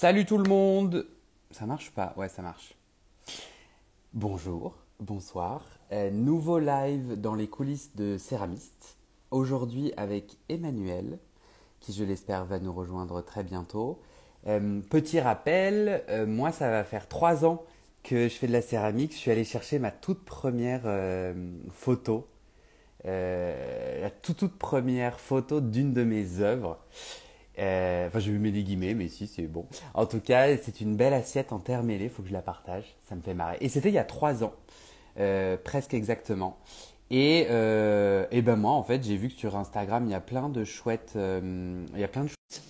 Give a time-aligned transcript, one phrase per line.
[0.00, 1.06] Salut tout le monde
[1.50, 2.14] Ça marche pas?
[2.16, 2.74] Ouais, ça marche.
[4.14, 5.62] Bonjour, bonsoir.
[5.92, 8.96] Euh, nouveau live dans les coulisses de Céramiste.
[9.30, 11.18] Aujourd'hui avec Emmanuel,
[11.80, 14.00] qui je l'espère va nous rejoindre très bientôt.
[14.46, 17.62] Euh, petit rappel, euh, moi ça va faire trois ans
[18.02, 19.12] que je fais de la céramique.
[19.12, 20.84] Je suis allé chercher ma toute première
[21.74, 22.26] photo,
[23.04, 26.78] la toute, toute première photo d'une de mes œuvres.
[27.60, 29.66] Euh, enfin, je mets des guillemets, mais si, c'est bon.
[29.94, 32.08] En tout cas, c'est une belle assiette en terre mêlée.
[32.08, 32.96] Faut que je la partage.
[33.08, 33.58] Ça me fait marrer.
[33.60, 34.54] Et c'était il y a trois ans,
[35.18, 36.58] euh, presque exactement.
[37.10, 40.20] Et, euh, et ben moi, en fait, j'ai vu que sur Instagram, il y a
[40.20, 41.14] plein de chouettes.
[41.16, 42.62] Euh, il y a plein de chouettes.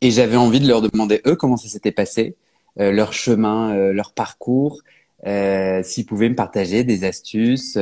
[0.00, 2.36] Et j'avais envie de leur demander eux comment ça s'était passé,
[2.78, 4.82] euh, leur chemin, euh, leur parcours,
[5.82, 7.78] s'ils pouvaient me partager des astuces.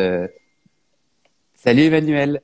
[1.54, 2.42] Salut Emmanuel.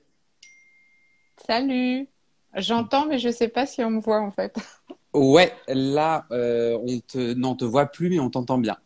[1.47, 2.09] Salut.
[2.57, 4.55] J'entends, mais je sais pas si on me voit en fait.
[5.15, 8.77] Ouais, là, euh, on te, non, on te voit plus, mais on t'entend bien.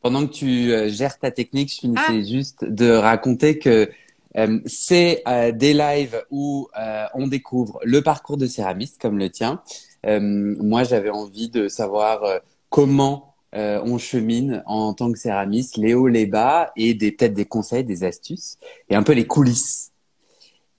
[0.00, 2.22] Pendant que tu euh, gères ta technique, je finissais Ah.
[2.22, 3.90] juste de raconter que
[4.38, 9.28] euh, c'est euh, des lives où euh, on découvre le parcours de céramiste comme le
[9.30, 9.60] tien.
[10.06, 12.38] Euh, moi, j'avais envie de savoir euh,
[12.70, 17.34] comment euh, on chemine en tant que céramiste, les hauts, les bas, et des peut-être
[17.34, 19.92] des conseils, des astuces, et un peu les coulisses.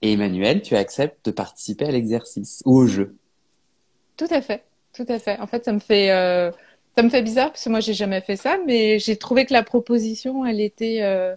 [0.02, 3.14] Et Emmanuel, tu acceptes de participer à l'exercice ou au jeu.
[4.16, 5.38] Tout à fait, tout à fait.
[5.40, 6.50] En fait, ça me fait, euh,
[6.96, 9.52] ça me fait bizarre parce que moi, j'ai jamais fait ça, mais j'ai trouvé que
[9.52, 11.36] la proposition, elle était euh,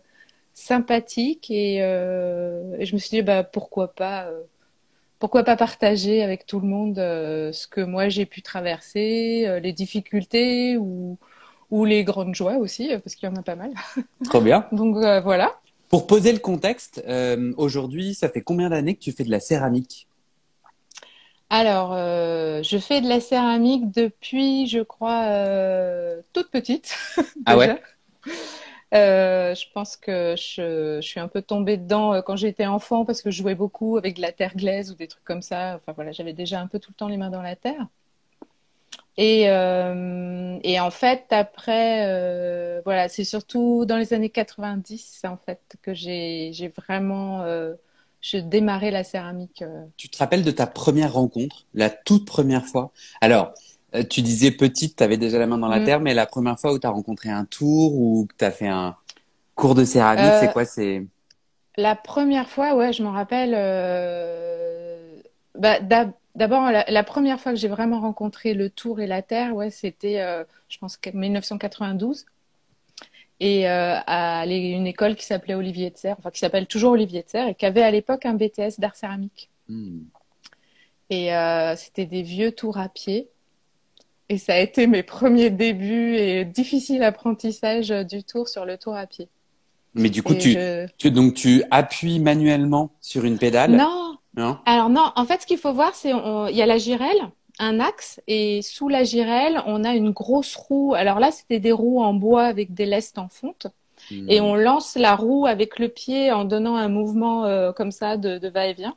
[0.54, 4.42] sympathique et, euh, et je me suis dit, bah pourquoi pas, euh,
[5.20, 9.60] pourquoi pas partager avec tout le monde euh, ce que moi j'ai pu traverser, euh,
[9.60, 11.18] les difficultés ou
[11.72, 13.72] ou les grandes joies aussi, euh, parce qu'il y en a pas mal.
[14.26, 14.68] Trop bien.
[14.72, 15.60] Donc euh, voilà.
[15.94, 19.40] Pour poser le contexte, euh, aujourd'hui, ça fait combien d'années que tu fais de la
[19.40, 20.08] céramique?
[21.52, 26.98] Alors, euh, je fais de la céramique depuis, je crois, euh, toute petite
[27.46, 27.76] Ah déjà.
[27.76, 29.54] ouais?
[29.54, 33.30] Je pense que je, je suis un peu tombée dedans quand j'étais enfant parce que
[33.30, 35.76] je jouais beaucoup avec de la terre glaise ou des trucs comme ça.
[35.76, 37.86] Enfin voilà, j'avais déjà un peu tout le temps les mains dans la terre.
[39.18, 45.38] Et, euh, et en fait, après, euh, voilà, c'est surtout dans les années 90 en
[45.38, 47.76] fait que j'ai j'ai vraiment euh,
[48.22, 49.64] je démarrais la céramique.
[49.98, 52.92] Tu te rappelles de ta première rencontre, la toute première fois?
[53.22, 53.54] Alors,
[54.10, 55.86] tu disais petite, tu avais déjà la main dans la Mm.
[55.86, 58.52] terre, mais la première fois où tu as rencontré un tour ou que tu as
[58.52, 58.96] fait un
[59.56, 60.66] cours de céramique, c'est quoi?
[60.66, 61.06] C'est
[61.78, 63.54] La première fois, ouais, je m'en rappelle.
[65.56, 69.22] bah, d'ab- d'abord, la, la première fois que j'ai vraiment rencontré le Tour et la
[69.22, 72.26] Terre, ouais, c'était, euh, je pense, que 1992.
[73.40, 77.24] Et euh, à une école qui s'appelait Olivier de Serres, enfin qui s'appelle toujours Olivier
[77.24, 79.50] de Serres, et qui avait à l'époque un BTS d'art céramique.
[79.68, 80.02] Hmm.
[81.10, 83.28] Et euh, c'était des vieux tours à pied.
[84.30, 88.96] Et ça a été mes premiers débuts et difficile apprentissage du tour sur le tour
[88.96, 89.28] à pied.
[89.96, 90.88] Mais du coup, Et tu, je...
[90.98, 94.03] tu, donc tu appuies manuellement sur une pédale, Non,
[94.36, 94.60] non?
[94.66, 97.80] Alors non, en fait, ce qu'il faut voir, c'est il y a la girelle, un
[97.80, 100.94] axe, et sous la girelle, on a une grosse roue.
[100.96, 103.68] Alors là, c'était des roues en bois avec des lestes en fonte,
[104.28, 104.42] et Hmm.
[104.42, 108.38] on lance la roue avec le pied en donnant un mouvement euh, comme ça de,
[108.40, 108.96] de va-et-vient.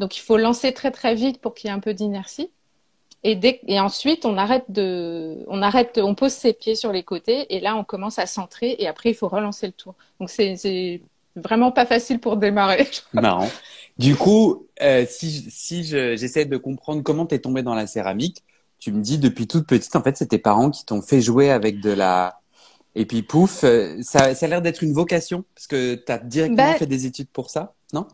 [0.00, 2.50] Donc il faut lancer très très vite pour qu'il y ait un peu d'inertie.
[3.24, 7.02] Et, dès, et ensuite, on arrête de, on arrête, on pose ses pieds sur les
[7.04, 9.94] côtés, et là, on commence à centrer, et après, il faut relancer le tour.
[10.20, 11.02] Donc c'est
[11.36, 12.88] vraiment pas facile pour démarrer.
[13.12, 13.60] Marrant.
[13.96, 17.86] Du coup, euh, si, je- si je- j'essaie de comprendre comment t'es tombée dans la
[17.86, 18.42] céramique,
[18.80, 21.50] tu me dis depuis toute petite, en fait, c'est tes parents qui t'ont fait jouer
[21.50, 22.40] avec de la...
[22.96, 26.74] Et puis pouf, euh, ça, ça a l'air d'être une vocation, parce que t'as directement
[26.74, 28.08] Ben, fait des études pour ça, non?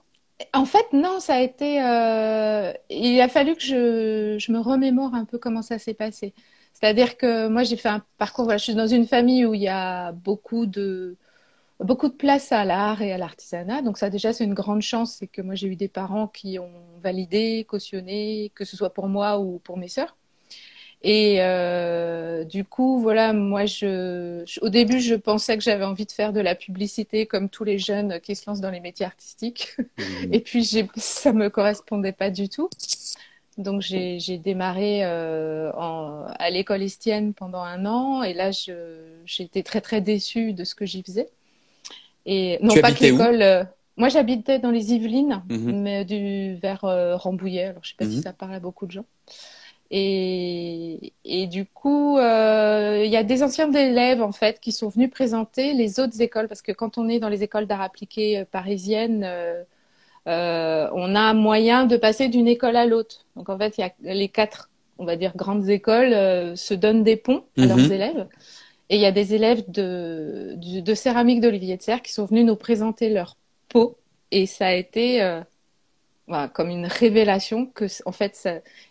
[0.54, 1.82] En fait, non, ça a été.
[1.82, 6.34] euh, il a fallu que je, je me remémore un peu comment ça s'est passé.
[6.72, 8.44] C'est-à-dire que moi, j'ai fait un parcours.
[8.44, 11.16] Voilà, je suis dans une famille où il y a beaucoup de
[11.84, 13.82] beaucoup de place à l'art et à l'artisanat.
[13.82, 16.58] Donc ça, déjà, c'est une grande chance, c'est que moi, j'ai eu des parents qui
[16.58, 16.70] ont
[17.02, 20.16] validé, cautionné, que ce soit pour moi ou pour mes sœurs.
[21.02, 26.04] Et euh, du coup, voilà, moi, je, je- au début, je pensais que j'avais envie
[26.04, 29.06] de faire de la publicité comme tous les jeunes qui se lancent dans les métiers
[29.06, 29.76] artistiques.
[29.98, 30.02] Hmm.
[30.32, 32.68] Et puis, ça me correspondait pas du tout.
[33.56, 38.22] Donc, j'ai, démarré euh, en, à l'école Estienne pendant un an.
[38.22, 38.50] Et là,
[39.24, 41.28] j'étais très, très déçue de ce que j'y faisais.
[42.26, 43.42] Et non Tu pas que l'école.
[43.42, 43.64] euh,
[43.96, 45.82] moi, j'habitais dans les Yvelines, Mhm.
[45.82, 47.64] mais du, vers euh, Rambouillet.
[47.66, 48.22] Alors, je sais pas si Mhm.
[48.22, 49.04] ça parle à beaucoup de gens.
[49.90, 54.88] Et, et du coup, euh, il y a des anciens élèves en fait qui sont
[54.88, 58.44] venus présenter les autres écoles parce que quand on est dans les écoles d'art appliqué
[58.52, 63.26] parisiennes, euh, on a un moyen de passer d'une école à l'autre.
[63.34, 64.68] Donc en fait, il y a les quatre
[64.98, 66.12] on va dire, grandes écoles
[66.58, 67.90] se donnent des ponts à leurs Mhm.
[67.92, 68.26] élèves.
[68.90, 72.56] Et il y a des élèves de, céramique d'Olivier de Serre qui sont venus nous
[72.56, 73.36] présenter leur
[73.68, 73.96] pot.
[74.32, 75.40] Et ça a été euh,
[76.52, 78.48] comme une révélation que, en fait,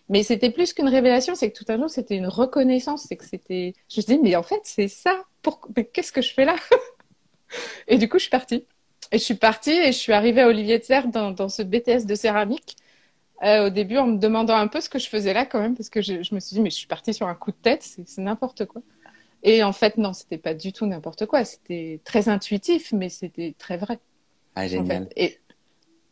[0.07, 3.07] mais c'était plus qu'une révélation, c'est que tout un jour, c'était une reconnaissance.
[3.09, 5.21] C'est que c'était, je me dis, mais en fait, c'est ça.
[5.41, 5.67] Pour...
[5.93, 6.55] Qu'est-ce que je fais là?
[7.89, 8.65] Et du coup, je suis partie.
[9.11, 12.05] Et je suis partie et je suis arrivée à Olivier de Serre dans, ce BTS
[12.05, 12.77] de céramique.
[13.43, 15.75] Euh, au début, en me demandant un peu ce que je faisais là quand même,
[15.75, 17.83] parce que je, me suis dit, mais je suis partie sur un coup de tête,
[17.83, 18.81] c'est n'importe quoi.
[19.43, 21.45] Et en fait, non, c'était pas du tout n'importe quoi.
[21.45, 23.99] C'était très intuitif, mais c'était très vrai,
[24.55, 24.85] Ah, en génial.
[24.85, 25.13] fait.
[25.17, 25.39] Et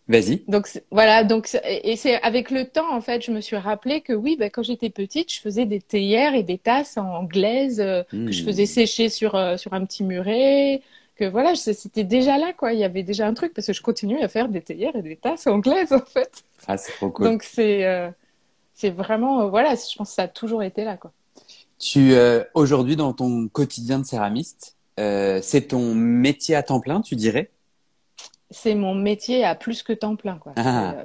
[0.07, 0.47] Vas-y.
[0.47, 4.13] donc, voilà, donc, et c'est avec le temps, en fait, je me suis rappelé que
[4.13, 8.03] oui, bah, quand j'étais petite, je faisais des théières et des tasses en glaise euh,
[8.25, 8.43] que je Hmm.
[8.43, 10.81] faisais sécher sur, euh, sur un petit muret.
[11.17, 12.71] Que voilà, c'était déjà là, quoi.
[12.73, 15.01] Il y avait déjà un truc parce que je continue à faire des théières et
[15.01, 16.43] des tasses en glaise, en fait.
[16.67, 17.25] Ah, c'est trop cool.
[17.25, 18.09] Donc, c'est euh,
[18.75, 21.13] c'est vraiment, voilà, je pense que ça a toujours été là, quoi.
[21.79, 27.01] Tu, euh, aujourd'hui, dans ton quotidien de céramiste, euh, c'est ton métier à temps plein,
[27.01, 27.51] tu dirais?
[28.49, 30.53] C'est mon métier à plus que temps plein, quoi.
[30.55, 30.95] Ah.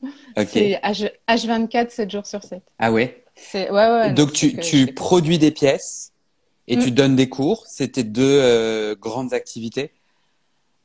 [0.00, 0.48] C'est, euh, Ok.
[0.52, 2.62] c'est H, H24, 7 jours sur 7.
[2.78, 3.24] Ah ouais?
[3.54, 6.12] Ouais, ouais, non, Donc, tu, tu produis des pièces
[6.68, 6.80] et Mm.
[6.80, 7.64] tu donnes des cours.
[7.66, 9.92] C'est tes deux euh, grandes activités.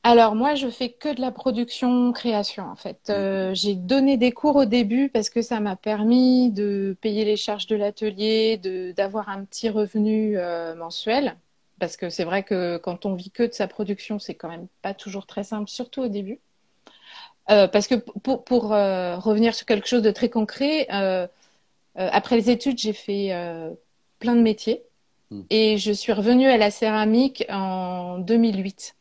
[0.04, 3.10] Alors moi, je fais que de la production création en fait.
[3.10, 7.38] Euh, j'ai donné des cours au début parce que ça m'a permis de payer les
[7.38, 11.38] charges de l'atelier, de d'avoir un petit revenu euh, mensuel.
[11.80, 14.68] Parce que c'est vrai que quand on vit que de sa production, c'est quand même
[14.82, 16.40] pas toujours très simple, surtout au début.
[17.50, 20.88] Euh, parce que pour, pour revenir sur quelque chose de très concret,
[21.96, 23.34] après les études, j'ai fait
[24.20, 24.84] plein de métiers
[25.34, 25.42] Mm.
[25.50, 28.96] et je suis revenue à la céramique en 2008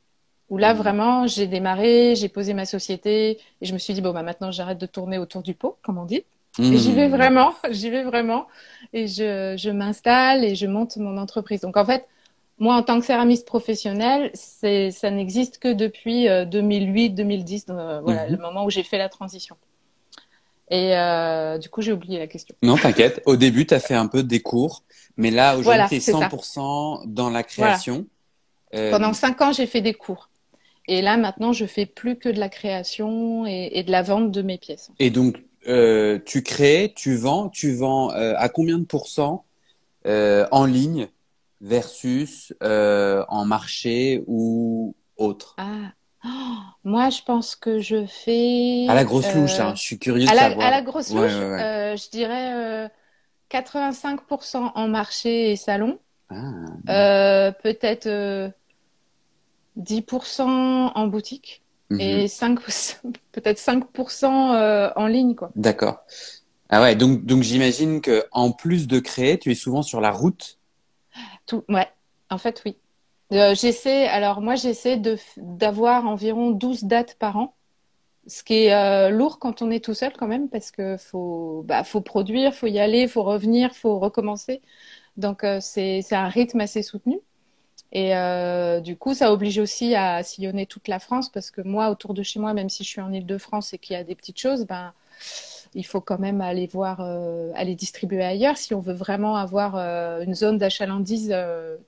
[0.52, 0.78] où là Mm.
[0.82, 3.14] vraiment j'ai démarré, j'ai posé ma société
[3.60, 5.98] et je me suis dit bon bah maintenant j'arrête de tourner autour du pot comme
[5.98, 6.22] on dit
[6.72, 7.16] et j'y vais Hmm.
[7.16, 8.42] vraiment, j'y vais vraiment
[8.92, 11.60] et je, je m'installe et je monte mon entreprise.
[11.66, 12.02] Donc en fait
[12.58, 16.20] moi en tant que céramiste professionnel, c'est ça n'existe que depuis
[16.54, 17.64] 2008-2010
[18.06, 18.32] voilà Mhm.
[18.36, 19.56] le moment où j'ai fait la transition.
[20.70, 22.54] Et euh, du coup j'ai oublié la question.
[22.62, 23.22] Non, t'inquiète.
[23.26, 24.84] Au début, tu as fait un peu des cours,
[25.16, 26.28] mais là, aujourd'hui, Voilà, tu es c'est ça.
[26.28, 28.06] 100% dans la création.
[28.74, 30.30] Euh, Pendant cinq ans j'ai fait des cours.
[30.88, 34.30] Et là maintenant je fais plus que de la création et, et de la vente
[34.30, 34.90] de mes pièces.
[34.98, 39.44] Et donc, euh, tu crées, tu vends, tu vends euh, à combien de pourcents
[40.06, 41.08] euh, en ligne
[41.60, 45.54] versus en marché ou autre?
[45.58, 45.92] Ah,
[46.24, 46.28] Oh,
[46.84, 49.72] moi je pense que je fais À la grosse louche, hein.
[49.74, 50.66] Je suis curieux de à la, savoir.
[50.68, 51.96] à la grosse louche, ouais, ouais.
[51.96, 52.88] je dirais euh,
[53.50, 55.98] 85% en marché et salon,
[56.30, 58.52] Ah, peut-être
[59.76, 62.00] 10% en boutique mhm.
[62.00, 62.60] et 5,
[63.32, 65.50] peut-être 5% euh, en ligne, quoi.
[65.56, 66.04] D'accord.
[66.68, 70.10] Ah ouais, donc, donc j'imagine que en plus de créer, tu es souvent sur la
[70.10, 70.58] route?
[71.46, 71.88] Tout, ouais,
[72.30, 72.76] en fait, oui.
[73.32, 77.54] Euh, j'essaie, alors moi, j'essaie de, d'avoir environ 12 dates par an,
[78.26, 81.62] ce qui est euh, lourd quand on est tout seul quand même, parce que faut,
[81.66, 84.62] bah, faut produire, faut y aller, faut revenir, faut recommencer.
[85.18, 87.20] Donc, c'est, c'est un rythme assez soutenu.
[87.92, 91.90] Et euh, du coup, ça oblige aussi à sillonner toute la France, parce que moi,
[91.90, 94.14] autour de chez moi, même si je suis en Île-de-France et qu'il y a des
[94.14, 94.92] petites choses, ben,
[95.74, 99.76] il faut quand même aller voir, euh, aller distribuer ailleurs si on veut vraiment avoir
[99.76, 101.34] euh, une zone d'achalandise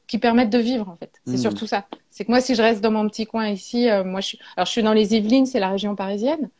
[0.06, 1.20] qui permette de vivre en fait.
[1.25, 1.38] C'est Mhm.
[1.42, 1.87] surtout ça.
[2.11, 4.66] C'est que moi, si je reste dans mon petit coin ici, moi, je suis, alors
[4.66, 6.50] je suis dans les Yvelines, c'est la région parisienne,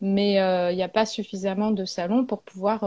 [0.00, 0.32] mais
[0.72, 2.84] il n'y a pas suffisamment de salons pour pouvoir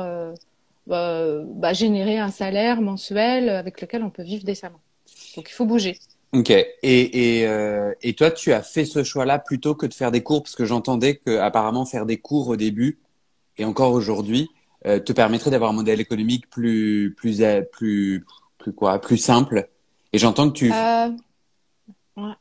[0.88, 4.80] bah, générer un salaire mensuel avec lequel on peut vivre décemment.
[5.40, 5.98] Donc il faut bouger.
[6.34, 6.50] Ok.
[6.50, 10.22] Et, et, euh, et toi, tu as fait ce choix-là plutôt que de faire des
[10.22, 13.00] cours, parce que j'entendais que apparemment faire des cours au début
[13.58, 14.50] et encore aujourd'hui
[14.86, 18.26] euh, te permettrait d'avoir un modèle économique plus plus euh, plus
[18.58, 19.70] plus quoi, plus simple.
[20.12, 21.10] Et j'entends que tu Euh,
[22.18, 22.34] ouais.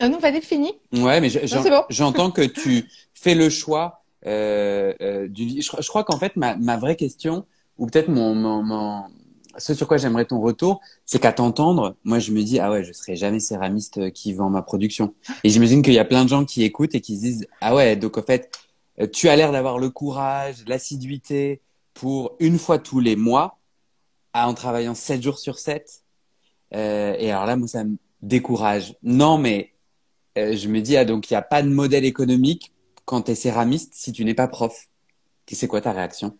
[0.00, 0.74] Ah non, vas-y, fini.
[0.92, 1.84] ouais, mais je- j'en- c'est bon.
[1.88, 2.84] j'entends que tu
[3.14, 5.62] fais le choix du.
[5.62, 7.46] Je, je crois qu'en fait ma ma vraie question
[7.78, 9.04] ou peut-être mon, mon, mon
[9.58, 12.84] ce sur quoi j'aimerais ton retour, c'est qu'à t'entendre, moi je me dis ah ouais,
[12.84, 15.14] je serai jamais céramiste euh, qui vend ma production.
[15.44, 17.74] Et j'imagine qu'il y a plein de gens qui écoutent et qui se disent ah
[17.74, 18.50] ouais, donc en fait
[19.00, 21.60] euh, tu as l'air d'avoir le courage, l'assiduité
[21.94, 23.58] pour une fois tous les mois,
[24.32, 26.04] à, en travaillant 7 jours sur 7.
[26.74, 28.96] Euh, et alors là, moi, ça me décourage.
[29.02, 29.72] Non, mais
[30.38, 32.72] euh, je me dis, ah, donc il n'y a pas de modèle économique
[33.04, 34.88] quand tu es céramiste si tu n'es pas prof.
[35.52, 36.38] C'est quoi ta réaction?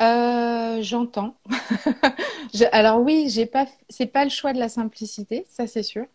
[0.00, 1.36] Euh, j'entends.
[2.54, 6.06] Je- alors oui, j'ai pas, c'est pas le choix de la simplicité, ça c'est sûr.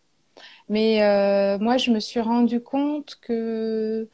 [0.68, 4.08] Mais euh, moi, je me suis rendu compte que,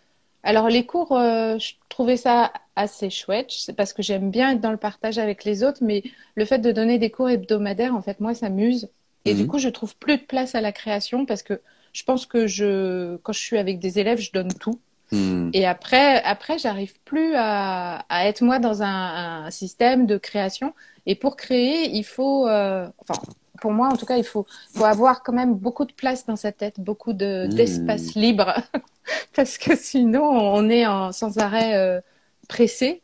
[0.44, 3.50] alors les cours, euh, je trouvais ça assez chouette.
[3.52, 6.04] C'est parce que j'aime bien être dans le partage avec les autres, mais
[6.36, 8.90] le fait de donner des cours hebdomadaires, en fait, moi, ça m'use.
[9.26, 9.48] Et du Mhm.
[9.48, 11.60] coup, je trouve plus de place à la création parce que
[11.94, 14.80] je pense que je, quand je suis avec des élèves, je donne tout.
[15.12, 15.52] Hmm.
[15.52, 20.74] Et après, après, j'arrive plus à, à être moi dans un, un système de création.
[21.06, 23.20] Et pour créer, il faut, euh, enfin,
[23.60, 26.36] pour moi en tout cas, il faut, faut avoir quand même beaucoup de place dans
[26.36, 27.52] sa tête, beaucoup de, Hmm.
[27.52, 28.54] d'espace libre,
[29.34, 32.00] parce que sinon, on est en, sans arrêt euh,
[32.48, 33.02] pressé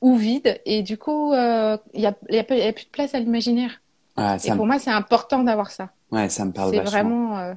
[0.00, 0.60] ou vide.
[0.66, 3.80] Et du coup, euh, il y a, y a, y plus de place à l'imaginaire.
[4.16, 4.56] Ah, Et me...
[4.56, 5.90] pour moi, c'est important d'avoir ça.
[6.10, 6.90] ouais, ça me parle C'est vachement.
[6.90, 7.54] vraiment.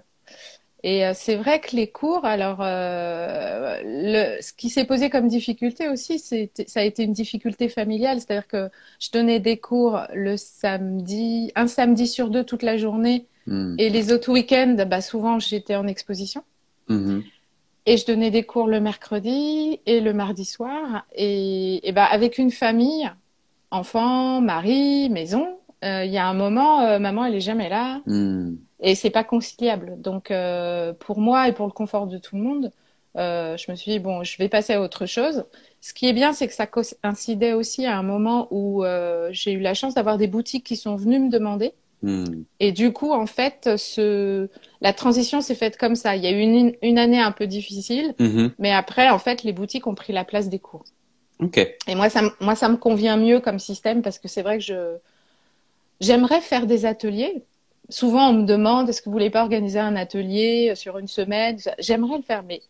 [0.84, 4.42] Et euh, c'est vrai que les cours, alors, euh, le...
[4.42, 8.20] ce qui s'est posé comme difficulté aussi, ça a été une difficulté familiale.
[8.20, 8.70] C'est-à-dire que
[9.00, 13.76] je donnais des cours le samedi, un samedi sur deux toute la journée, Hmm.
[13.80, 16.44] et les autres week-ends, bah, souvent j'étais en exposition.
[16.90, 17.24] Mhm.
[17.88, 21.06] Et je donnais des cours le mercredi et le mardi soir.
[21.16, 23.10] Et, et bah, avec une famille,
[23.72, 28.02] enfants, mari, maison, euh, il y a un moment, euh, maman, elle est jamais là.
[28.06, 28.54] Hmm.
[28.82, 29.96] Et c'est pas conciliable.
[30.02, 32.72] Donc, euh, pour moi et pour le confort de tout le monde,
[33.18, 35.44] euh, je me suis dit, bon, je vais passer à autre chose.
[35.82, 39.52] Ce qui est bien, c'est que ça coïncidait aussi à un moment où euh, j'ai
[39.54, 41.74] eu la chance d'avoir des boutiques qui sont venues me demander.
[42.02, 42.24] Hmm.
[42.60, 44.50] Et du coup, en fait, ce...
[44.82, 46.16] la transition s'est faite comme ça.
[46.16, 48.52] Il y a eu une, une année un peu difficile, Mhm.
[48.58, 50.84] mais après, en fait, les boutiques ont pris la place des cours.
[51.40, 51.58] Ok.
[51.88, 54.58] Et moi, ça, me- moi, ça me convient mieux comme système parce que c'est vrai
[54.58, 54.98] que je
[56.00, 57.44] j'aimerais faire des ateliers.
[57.92, 61.58] Souvent, on me demande est-ce que vous voulez pas organiser un atelier sur une semaine?
[61.78, 62.62] J'aimerais le faire, mais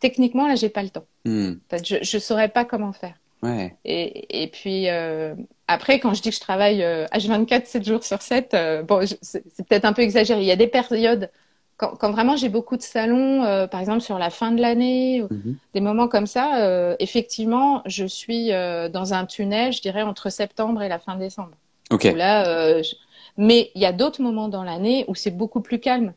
[0.00, 1.06] techniquement, là, j'ai pas le temps.
[1.24, 1.54] Hmm.
[1.82, 3.14] Je je saurais pas comment faire.
[3.42, 3.74] Ouais.
[3.84, 5.34] Et, et puis euh,
[5.68, 9.06] après, quand je dis que je travaille euh, H24, 7 jours sur 7, euh, bon,
[9.22, 10.40] c'est peut-être un peu exagéré.
[10.40, 11.30] Il y a des périodes
[11.76, 15.22] quand, quand vraiment j'ai beaucoup de salons, euh, par exemple sur la fin de l'année,
[15.30, 15.56] Mhm.
[15.74, 20.30] des moments comme ça, euh, effectivement, je suis euh, dans un tunnel, je dirais, entre
[20.30, 21.50] septembre et la fin décembre.
[21.92, 22.94] Où là, euh, je-
[23.36, 26.14] Mais il y a d'autres moments dans l'année où c'est beaucoup plus calme.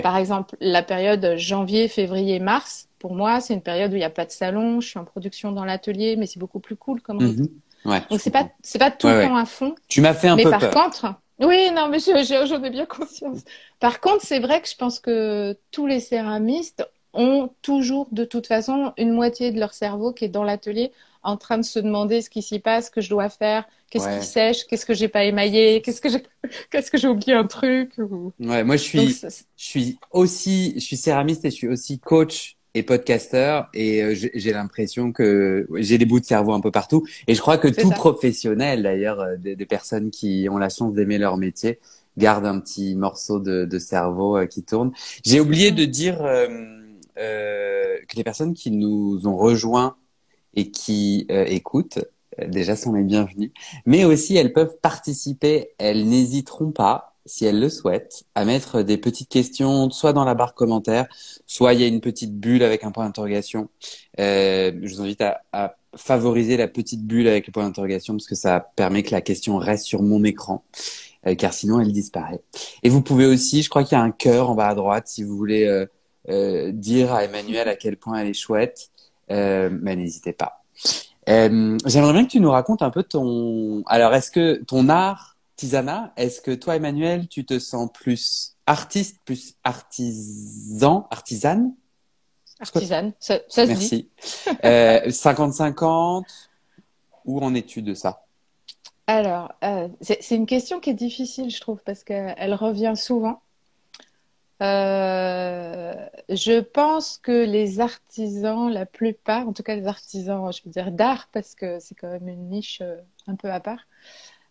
[0.00, 4.04] Par exemple, la période janvier, février, mars, pour moi, c'est une période où il n'y
[4.04, 7.00] a pas de salon, je suis en production dans l'atelier, mais c'est beaucoup plus cool
[7.02, 7.42] comme rythme.
[7.42, 7.48] Mhm.
[7.84, 8.00] Ouais.
[8.10, 8.56] Donc c'est pas comprends.
[8.62, 9.28] c'est pas tout Ouais, le ouais.
[9.28, 10.72] temps à fond, Tu m'as fait un mais peu par peur.
[10.72, 13.40] contre, oui, non, mais je- je- j'en ai bien conscience.
[13.80, 18.46] Par contre, c'est vrai que je pense que tous les céramistes ont toujours, de toute
[18.46, 22.22] façon, une moitié de leur cerveau qui est dans l'atelier, en train de se demander
[22.22, 24.18] ce qui s'y passe, ce que je dois faire, qu'est-ce Ouais.
[24.18, 26.22] qui sèche, qu'est-ce que j'ai pas émaillé, qu'est-ce que j'ai,
[26.70, 27.92] qu'est-ce que j'ai oublié un truc.
[27.98, 29.08] ou- Ouais, moi je suis,
[29.56, 34.14] je suis aussi, je suis céramiste et je suis aussi coach et podcasteur et euh,
[34.14, 37.68] j'ai l'impression que j'ai des bouts de cerveau un peu partout et je crois que
[37.68, 37.94] tout ça.
[37.94, 41.78] professionnel d'ailleurs euh, des, des personnes qui ont la chance d'aimer leur métier
[42.16, 44.92] gardent un petit morceau de, de cerveau euh, qui tourne.
[45.24, 46.48] J'ai oublié de dire euh,
[47.18, 49.96] euh, que les personnes qui nous ont rejoints
[50.54, 51.98] et qui euh, écoutent
[52.40, 53.52] euh, déjà sont les bienvenues,
[53.86, 58.98] mais aussi elles peuvent participer, elles n'hésiteront pas si elles le souhaitent, à mettre des
[58.98, 61.06] petites questions, soit dans la barre commentaire,
[61.46, 63.68] soit il y a une petite bulle avec un point d'interrogation.
[64.18, 68.26] Euh, je vous invite à, à favoriser la petite bulle avec le point d'interrogation parce
[68.26, 70.64] que ça permet que la question reste sur mon écran,
[71.26, 72.40] euh, car sinon elle disparaît.
[72.82, 75.08] Et vous pouvez aussi, je crois qu'il y a un cœur en bas à droite
[75.08, 75.86] si vous voulez euh,
[76.28, 78.90] euh, dire à Emmanuel à quel point elle est chouette,
[79.32, 80.62] euh, mais n'hésitez pas.
[81.28, 83.82] Euh, J'aimerais bien que tu nous racontes un peu ton.
[83.86, 89.18] Alors, est-ce que ton art artisanat, est-ce que toi, Emmanuel, tu te sens plus artiste,
[89.24, 91.74] plus artisan, artisane?
[92.58, 94.08] Artisane, ça, ça se dit.
[94.16, 94.58] Merci.
[94.64, 96.24] Euh, 50-50,
[97.24, 98.24] où en es-tu de ça?
[99.06, 103.40] Alors, euh, c'est une question qui est difficile, je trouve, parce qu'elle revient souvent.
[104.62, 105.94] Euh,
[106.28, 110.92] je pense que les artisans, la plupart, en tout cas les artisans, je veux dire
[110.92, 113.88] d'art, parce que c'est quand même une niche euh, un peu à part,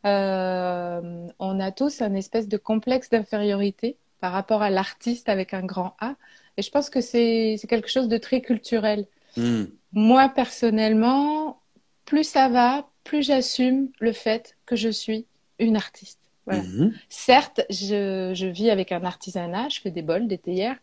[0.06, 5.64] euh, on a tous un espèce de complexe d'infériorité par rapport à l'artiste avec un
[5.64, 6.16] grand A.
[6.58, 9.08] Et je pense que c'est quelque chose de très culturel.
[9.38, 9.66] Hmm.
[9.94, 11.62] Moi, personnellement,
[12.06, 15.26] plus ça va, plus j'assume le fait que je suis
[15.60, 16.21] une artiste.
[16.46, 16.64] Voilà.
[16.64, 16.94] Mhm.
[17.10, 20.78] Certes, je, je vis avec un artisanat, je fais des bols, des théières,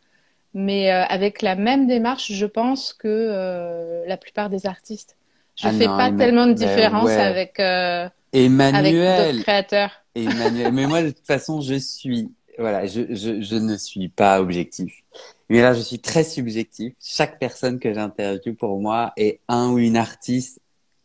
[0.55, 5.17] mais euh, avec la même démarche, je pense que euh, la plupart des artistes.
[5.57, 7.17] Je Ah fais non, pas tellement de différence ouais.
[7.17, 9.91] avec, euh, avec Emmanuel, d'autres créateurs.
[10.15, 10.73] Emmanuel.
[10.73, 15.03] Mais moi, de toute façon, je suis, voilà, je, je, je ne suis pas objectif.
[15.49, 16.95] Mais là, je suis très subjectif.
[17.03, 20.61] Chaque personne que j'interviewe pour moi est un ou une artiste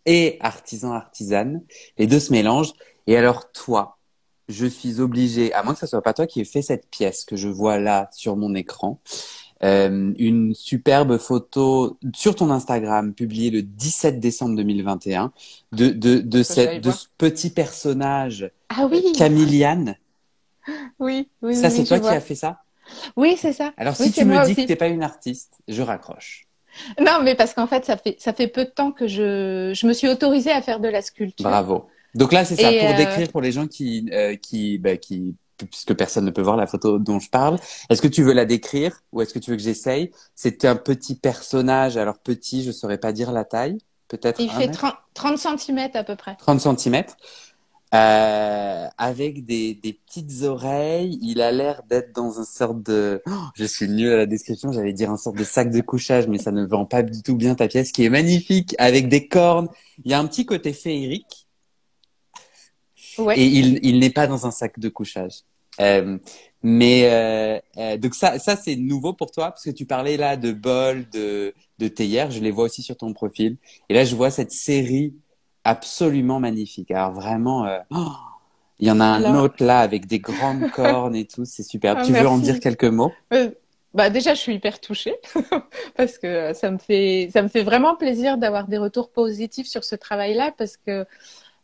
[0.06, 1.62] et artisan, artisane.
[1.98, 2.74] Les deux se mélangent.
[3.08, 3.98] Et alors, toi,
[4.50, 7.26] je suis obligé, à moins que ce soit pas toi qui ait fait cette pièce
[7.26, 9.00] que je vois là sur mon écran,
[9.64, 15.32] euh, une superbe photo sur ton Instagram publiée le 17 décembre 2021
[15.72, 19.14] de, de, de, cette, de ce petit personnage, ah, oui.
[19.16, 19.96] Camiliane.
[21.00, 21.56] Oui, oui.
[21.56, 22.60] Ça, c'est toi qui as fait ça?
[23.16, 23.74] Oui, c'est ça.
[23.78, 26.48] Alors, si tu me dis que tu n'es pas une artiste, je raccroche.
[27.00, 29.88] Non, mais parce qu'en fait, ça fait, ça fait peu de temps que je, je
[29.88, 31.48] me suis autorisée à faire de la sculpture.
[31.48, 31.88] Bravo.
[32.16, 35.36] Donc là, c'est ça, pour euh, décrire pour les gens qui, euh, qui, bah, qui,
[35.58, 37.58] puisque personne ne peut voir la photo dont je parle,
[37.90, 40.12] est-ce que tu veux la décrire ou est-ce que tu veux que j'essaye?
[40.36, 43.78] C'est un petit personnage, alors petit, je saurais pas dire la taille,
[44.08, 46.36] peut-être Il fait 30, 30 cm à peu près.
[46.38, 47.04] 30 cm
[47.94, 51.20] euh, avec des, des, petites oreilles.
[51.22, 53.22] Il a l'air d'être dans un sorte de...
[53.28, 56.28] Oh, je suis mieux à la description, j'allais dire un sorte de sac de couchage,
[56.28, 59.28] mais ça ne vend pas du tout bien ta pièce, qui est magnifique, avec des
[59.28, 59.68] cornes.
[60.06, 61.43] Il y a un petit côté féerique.
[63.18, 63.40] Ouais.
[63.40, 65.44] Et il, il n'est pas dans un sac de couchage.
[65.80, 66.18] Euh,
[66.62, 70.38] mais euh, euh, donc ça, ça c'est nouveau pour toi parce que tu parlais là
[70.38, 72.32] de bol, de de théière.
[72.32, 73.58] Je les vois aussi sur ton profil.
[73.90, 75.14] Et là, je vois cette série
[75.64, 76.92] absolument magnifique.
[76.92, 78.12] Alors vraiment, oh,
[78.80, 81.98] il y en a un autre là avec des grandes cornes et tout, c'est super.
[81.98, 83.12] Ah, tu veux en dire quelques mots?
[83.94, 85.16] Bah déjà, je suis hyper touchée
[85.96, 89.84] parce que ça me fait ça me fait vraiment plaisir d'avoir des retours positifs sur
[89.84, 91.06] ce travail-là parce que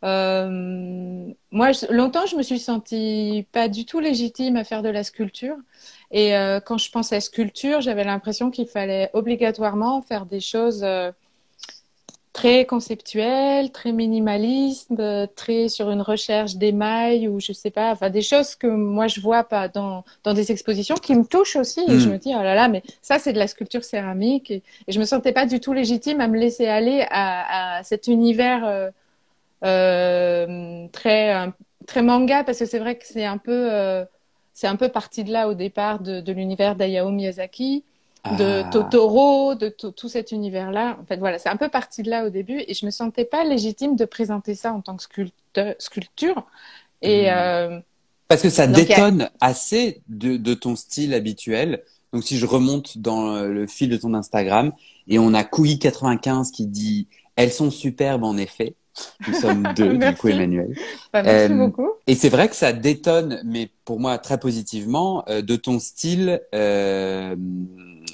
[0.03, 5.03] euh, moi, longtemps, je me suis sentie pas du tout légitime à faire de la
[5.03, 5.57] sculpture.
[6.11, 10.83] Et euh, quand je pense à sculpture, j'avais l'impression qu'il fallait obligatoirement faire des choses
[10.83, 11.11] euh,
[12.33, 18.09] très conceptuel, très minimaliste, euh, très sur une recherche d'émail ou je sais pas, enfin
[18.09, 21.81] des choses que moi je vois pas dans, dans des expositions qui me touchent aussi
[21.87, 22.11] et je hmm.
[22.13, 25.05] me dis oh là là mais ça c'est de la sculpture céramique et, je me
[25.05, 28.91] sentais pas du tout légitime à me laisser aller à, à cet univers
[29.61, 31.51] très
[31.89, 34.05] très manga parce que c'est vrai que c'est un peu euh,
[34.53, 37.83] c'est un peu parti de là au départ de, de l'univers d'Ayao Miyazaki
[38.37, 38.69] de ah.
[38.69, 40.97] Totoro, de tout cet univers-là.
[41.01, 43.23] En fait, voilà, c'est un peu parti de là au début et je me sentais
[43.23, 45.03] pas légitime de présenter ça en tant que
[45.79, 46.45] sculpture.
[47.01, 47.33] Et hmm.
[47.33, 47.79] euh,
[48.27, 51.81] parce que ça détonne assez de, de, ton style habituel.
[52.11, 54.73] Donc, si je remonte dans le fil de ton Instagram
[55.07, 58.75] et on a Couille95 qui dit elles sont superbes en effet.
[59.27, 60.75] Nous sommes deux, du coup, Emmanuel.
[61.13, 61.89] Bah, merci euh, beaucoup.
[62.07, 66.41] Et c'est vrai que ça détonne, mais pour moi très positivement, euh, de ton style
[66.53, 67.35] euh,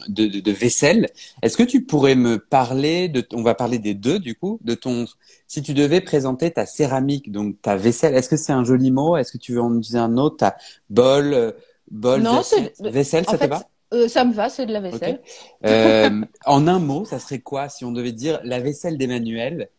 [0.07, 1.09] de, de, de, vaisselle.
[1.41, 4.75] Est-ce que tu pourrais me parler de, on va parler des deux du coup, de
[4.75, 5.05] ton,
[5.47, 9.17] si tu devais présenter ta céramique, donc ta vaisselle, est-ce que c'est un joli mot?
[9.17, 10.37] Est-ce que tu veux en dire un autre?
[10.37, 10.57] Ta
[10.89, 11.53] bol,
[11.89, 13.63] bol, non, vaisselle, vaisselle ça te va?
[13.93, 15.21] euh, ça me va, c'est de la vaisselle.
[15.65, 19.69] Euh, en un mot, ça serait quoi si on devait dire la vaisselle d'Emmanuel?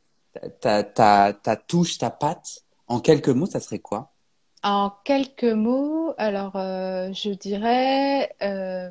[0.61, 4.13] Ta, ta, ta touche, ta pâte, en quelques mots, ça serait quoi?
[4.63, 8.91] En quelques mots, alors euh, je dirais euh,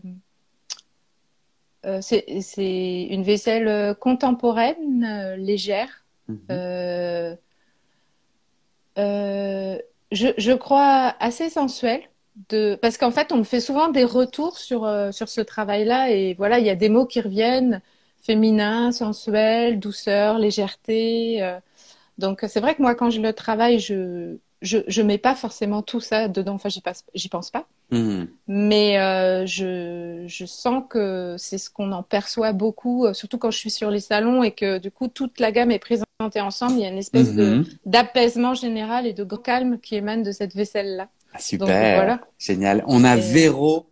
[1.85, 6.05] euh c'est une vaisselle contemporaine, légère.
[6.27, 7.37] Mhm.
[10.11, 12.03] Je, je, crois assez sensuelle.
[12.49, 12.77] De...
[12.81, 16.59] Parce qu'en fait, on me fait souvent des retours sur, sur ce travail-là et voilà,
[16.59, 17.81] il y a des mots qui reviennent
[18.25, 21.43] féminin, sensuel, douceur, légèreté.
[21.43, 21.59] Euh.
[22.17, 25.83] donc c'est vrai que moi quand je le travaille, je je, je mets pas forcément
[25.83, 26.53] tout ça dedans.
[26.53, 27.67] Enfin, j'y passe, j'y pense pas.
[27.91, 28.23] Mmh.
[28.47, 33.51] Mais euh, je, je sens que c'est ce qu'on en perçoit beaucoup, euh, surtout quand
[33.51, 36.73] je suis sur les salons et que du coup toute la gamme est présentée ensemble.
[36.73, 37.63] Il y a une espèce mmh.
[37.85, 41.09] d'apaisement général et de calme qui émane de cette vaisselle là.
[41.33, 42.21] Ah, super, voilà.
[42.39, 42.83] génial.
[42.87, 43.87] On a Véro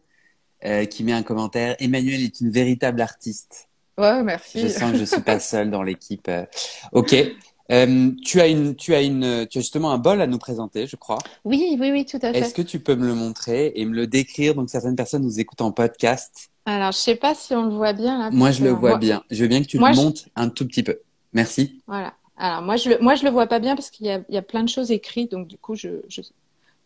[0.90, 1.76] qui met un commentaire.
[1.80, 3.68] Emmanuel est une véritable artiste.
[3.98, 4.62] Ouais, merci.
[4.62, 6.28] Je sens que je suis pas seule dans l'équipe.
[6.28, 6.46] Euh.
[6.92, 7.16] Ok.
[7.72, 10.86] Euh, tu as une, tu as une, tu as justement un bol à nous présenter,
[10.86, 11.20] je crois.
[11.46, 12.40] Oui, oui, oui, tout à fait.
[12.40, 15.40] Est-ce que tu peux me le montrer et me le décrire Donc certaines personnes nous
[15.40, 16.50] écoutent en podcast?
[16.66, 18.30] Alors, je sais pas si on le voit bien là.
[18.32, 19.24] Moi, je le vois bien.
[19.32, 21.00] Je veux bien que tu le montes un tout petit peu.
[21.34, 21.82] Merci.
[21.88, 22.14] Voilà.
[22.38, 24.36] Alors moi, je le, moi, je le vois pas bien parce qu'il y a, il
[24.36, 26.22] y a plein de choses écrites, donc du coup, je, je...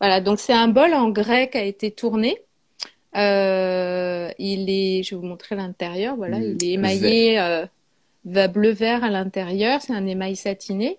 [0.00, 0.20] voilà.
[0.20, 2.38] Donc c'est un bol en grec qui a été tourné.
[3.18, 6.16] Euh, il est, je vais vous montrer l'intérieur.
[6.16, 7.66] Voilà, il est émaillé euh,
[8.24, 9.82] bleu vert à l'intérieur.
[9.82, 10.98] C'est un émail satiné.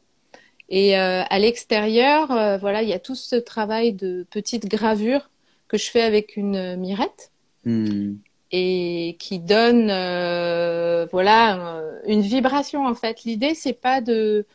[0.69, 5.29] Et euh, à l'extérieur, euh, voilà, il y a tout ce travail de petites gravures
[5.67, 7.31] que je fais avec une mirette
[7.65, 8.15] hmm.
[8.51, 9.87] et qui donne,
[11.11, 13.23] voilà, une vibration en fait.
[13.23, 14.45] L'idée, c'est pas de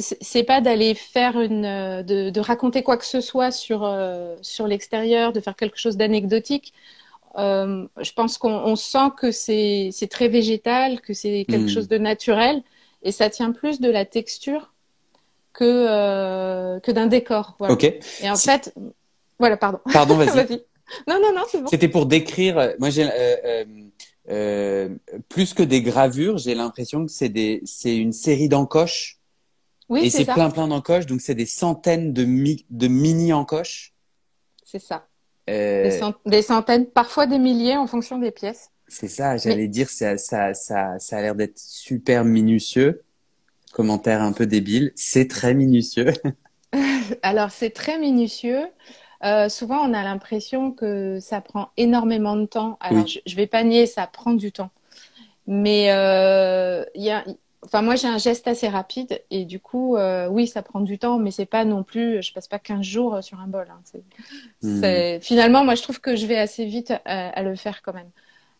[0.00, 4.66] c'est pas d'aller faire une de, de, raconter quoi que ce soit sur euh, sur
[4.66, 6.72] l'extérieur de faire quelque chose d'anecdotique
[7.36, 11.68] euh, je pense qu'on sent que c'est c'est très végétal que c'est quelque hmm.
[11.68, 12.62] chose de naturel
[13.02, 14.72] et ça tient plus de la texture
[15.52, 17.74] que euh, que d'un décor voilà.
[17.74, 18.74] ok et en fait
[19.38, 20.64] voilà pardon pardon vas-y
[21.06, 23.08] non non non c'est bon c'était pour décrire moi j'ai
[24.30, 24.88] euh,
[25.28, 29.17] plus que des gravures, j'ai l'impression que c'est des, c'est une série d'encoches.
[29.88, 33.94] Oui, et c'est plein plein d'encoches, donc c'est des centaines de, mi- de mini encoches.
[34.64, 35.08] C'est ça.
[35.48, 38.70] Euh, Des, cent- des centaines, parfois des milliers en fonction des pièces.
[38.86, 43.04] c'est ça, j'allais dire, ça, ça, ça, ça a l'air d'être super minutieux.
[43.72, 46.12] Commentaire un peu débile, c'est très minutieux.
[47.22, 48.66] Alors, c'est très minutieux.
[49.24, 52.76] Euh, souvent, on a l'impression que ça prend énormément de temps.
[52.80, 53.12] Alors, Oui.
[53.12, 54.70] je, je vais pas nier, ça prend du temps.
[55.46, 57.24] Mais euh, il y a,
[57.64, 60.98] enfin, moi, j'ai un geste assez rapide et du coup, euh, oui, ça prend du
[60.98, 63.66] temps, mais c'est pas non plus, je passe pas 15 jours sur un bol.
[63.70, 63.80] hein.
[63.84, 64.02] C'est,
[64.62, 65.02] Hmm.
[65.12, 67.94] c'est- Finalement, moi, je trouve que je vais assez vite à, à le faire quand
[67.94, 68.10] même.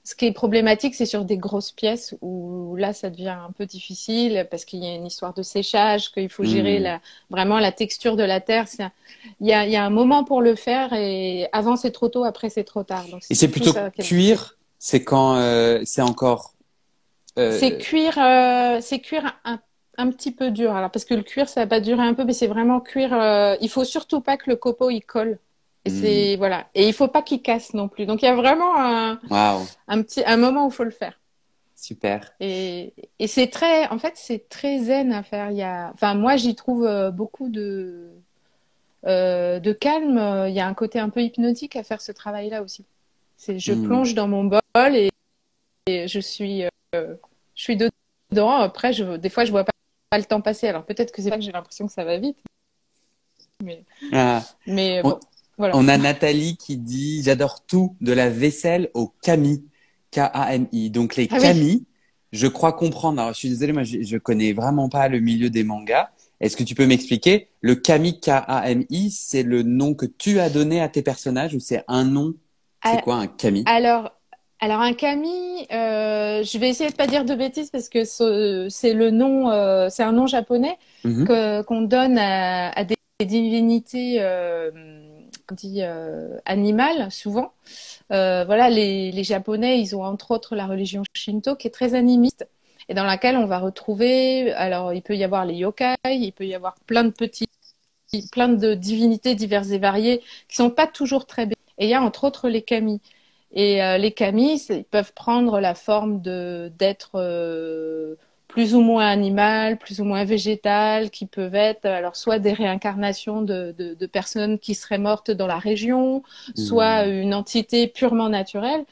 [0.05, 3.67] Ce qui est problématique, c'est sur des grosses pièces où là, ça devient un peu
[3.67, 6.81] difficile parce qu'il y a une histoire de séchage, qu'il faut gérer Hmm.
[6.81, 8.67] la, vraiment la texture de la terre.
[8.81, 8.93] Un-
[9.41, 12.09] Il y a, il y a un moment pour le faire et avant, c'est trop
[12.09, 13.09] tôt, après, c'est trop tard.
[13.09, 16.55] Donc, Et c'est plutôt ça cuire, c'est quand euh, c'est encore.
[17.39, 19.61] Euh, C'est cuire, euh, c'est cuire un,
[19.97, 20.75] un petit peu dur.
[20.75, 23.13] Alors, parce que le cuir, ça va pas durer un peu, mais c'est vraiment cuire.
[23.15, 25.39] euh, il faut surtout pas que le copeau il colle.
[25.85, 25.93] Et Hmm.
[25.93, 26.67] c'est voilà.
[26.75, 28.07] Et il faut pas qu'il casse non plus.
[28.07, 30.91] Donc il y a vraiment un, Waouh, un petit un moment où il faut le
[30.91, 31.19] faire.
[31.75, 32.33] super.
[32.41, 35.51] Et, et c'est très, en fait, c'est très zen à faire.
[35.51, 38.11] Il y a, enfin, moi, j'y trouve beaucoup de,
[39.07, 40.45] euh, de calme.
[40.49, 42.85] Il y a un côté un peu hypnotique à faire ce travail-là aussi.
[43.37, 43.83] C'est, je Mm.
[43.85, 44.61] plonge dans mon bol
[44.97, 45.11] et,
[45.87, 47.15] et je suis, euh,
[47.59, 48.51] je suis dedans.
[48.53, 49.73] Après, je, des fois, je vois pas,
[50.11, 50.69] pas le temps passer.
[50.69, 52.39] Alors peut-être que c'est là que j'ai l'impression que ça va vite.
[53.63, 54.45] Mais, Ah.
[54.67, 55.21] mais On- bon,
[55.59, 55.77] voilà.
[55.77, 59.65] On a Nathalie qui dit J'adore tout, de la vaisselle au kami.
[60.13, 60.91] K-A-M-I.
[60.91, 61.43] Donc les Ah oui.
[61.43, 61.87] kami,
[62.33, 63.21] je crois comprendre.
[63.21, 66.09] Alors je suis désolée, moi je, je connais vraiment pas le milieu des mangas.
[66.41, 67.49] Est-ce que tu peux m'expliquer?
[67.61, 71.85] Le kami K-A-M-I, c'est le nom que tu as donné à tes personnages ou c'est
[71.89, 72.35] un nom?
[72.85, 73.65] C'est Ah, quoi un kami?
[73.67, 74.13] Alors,
[74.61, 78.67] alors un kami, euh, je vais essayer de pas dire de bêtises parce que ce-
[78.71, 80.79] c'est le nom, euh, c'est un nom japonais
[81.25, 84.71] que qu'on donne à, à des divinités, euh,
[85.53, 87.53] dit euh, animales souvent.
[88.13, 91.95] Euh, voilà, les, les Japonais, ils ont entre autres la religion Shinto qui est très
[91.95, 92.49] animiste
[92.89, 96.47] et dans laquelle on va retrouver, alors il peut y avoir les yokai, il peut
[96.47, 97.49] y avoir plein de petits,
[98.33, 101.57] plein de divinités diverses et variées qui sont pas toujours très belles.
[101.79, 103.01] Et il y a entre autres les kami.
[103.53, 108.81] Et euh, les kami, c'est- ils peuvent prendre la forme de d'êtres euh, plus ou
[108.81, 113.95] moins animal, plus ou moins végétal, qui peuvent être alors soit des réincarnations de, de,
[113.95, 116.23] de personnes qui seraient mortes dans la région,
[116.55, 118.85] soit une entité purement naturelle.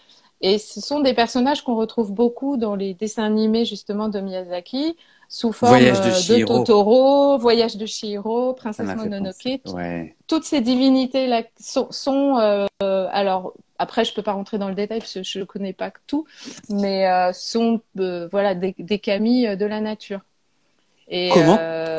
[0.42, 4.96] Et ce sont des personnages qu'on retrouve beaucoup dans les dessins animés justement de Miyazaki,
[5.28, 6.44] sous forme Voyage de euh, de.
[6.44, 9.60] Totoro, Voyage de Chihiro, Ça Princesse Mononoke.
[9.74, 10.14] Ouais.
[10.26, 14.74] toutes ces divinités là sont, sont euh, alors après je peux pas rentrer dans le
[14.74, 16.26] détail parce que je ne connais pas tout
[16.68, 20.20] mais euh, sont euh, voilà des, des kami euh, de la nature.
[21.08, 21.96] Et Comment euh,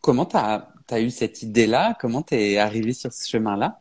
[0.00, 1.96] comment t'as as eu cette idée-là?
[2.00, 3.80] Comment t'es arrivé sur ce chemin-là?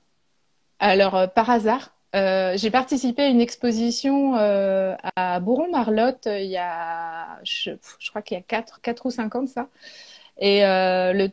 [0.80, 7.72] Alors euh, par hasard j'ai participé à une exposition à Bourron-Marlotte il y a je,
[8.00, 9.70] je crois qu'il y a quatre quatre ou cinq ans de ça
[10.44, 11.30] Et euh, le,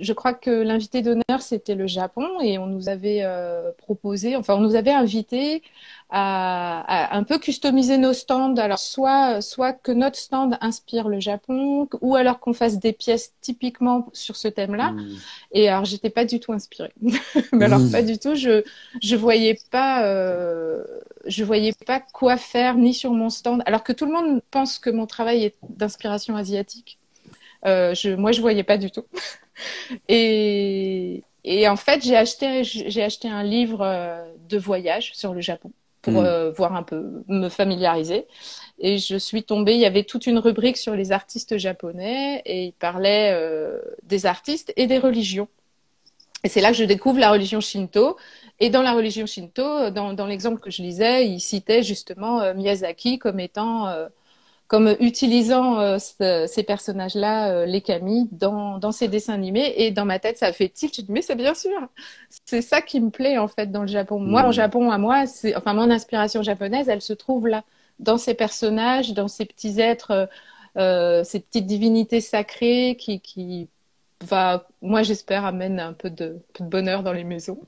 [0.00, 4.54] je crois que l'invité d'honneur, c'était le Japon et on nous avait euh, proposé, enfin,
[4.54, 5.64] on nous avait invité
[6.10, 8.54] à, à un peu customiser nos stands.
[8.56, 13.34] Alors, soit, soit que notre stand inspire le Japon ou alors qu'on fasse des pièces
[13.40, 14.92] typiquement sur ce thème-là.
[14.92, 15.16] Hmm.
[15.50, 16.92] Et alors, j'étais pas du tout inspirée.
[17.52, 17.90] Mais alors, Mmh.
[17.90, 18.34] pas du tout.
[18.36, 18.62] Je,
[19.02, 20.84] je voyais pas, euh,
[21.26, 23.62] je voyais pas quoi faire ni sur mon stand.
[23.66, 26.98] Alors que tout le monde pense que mon travail est d'inspiration asiatique.
[27.64, 29.04] Euh, je, moi, je voyais pas du tout.
[30.08, 35.40] Et, et en fait, j'ai acheté, j'ai acheté un livre euh, de voyage sur le
[35.40, 36.26] Japon pour Mm.
[36.26, 38.26] euh, voir un peu, me familiariser.
[38.78, 42.66] Et je suis tombée, il y avait toute une rubrique sur les artistes japonais et
[42.66, 45.48] il parlait euh, des artistes et des religions.
[46.44, 48.16] Et c'est là que je découvre la religion Shinto.
[48.60, 52.54] Et dans la religion Shinto, dans, dans l'exemple que je lisais, il citait justement euh,
[52.54, 53.88] Miyazaki comme étant,
[54.68, 59.74] comme utilisant euh, ce- ces personnages-là, euh, les kami, dans, dans ses dessins animés.
[59.76, 60.94] Et dans ma tête, ça fait tilt.
[60.94, 61.78] J'ai dit, mais c'est bien sûr.
[62.46, 64.18] C'est ça qui me plaît, en fait, dans le Japon.
[64.18, 67.64] Moi, en Japon, à moi, c'est, enfin, mon inspiration japonaise, elle se trouve là,
[68.00, 70.28] dans ces personnages, dans ces petits êtres,
[70.76, 73.68] euh, ces petites divinités sacrées qui, qui
[74.24, 77.60] va, moi, j'espère, amène un peu de, peu de bonheur dans les maisons,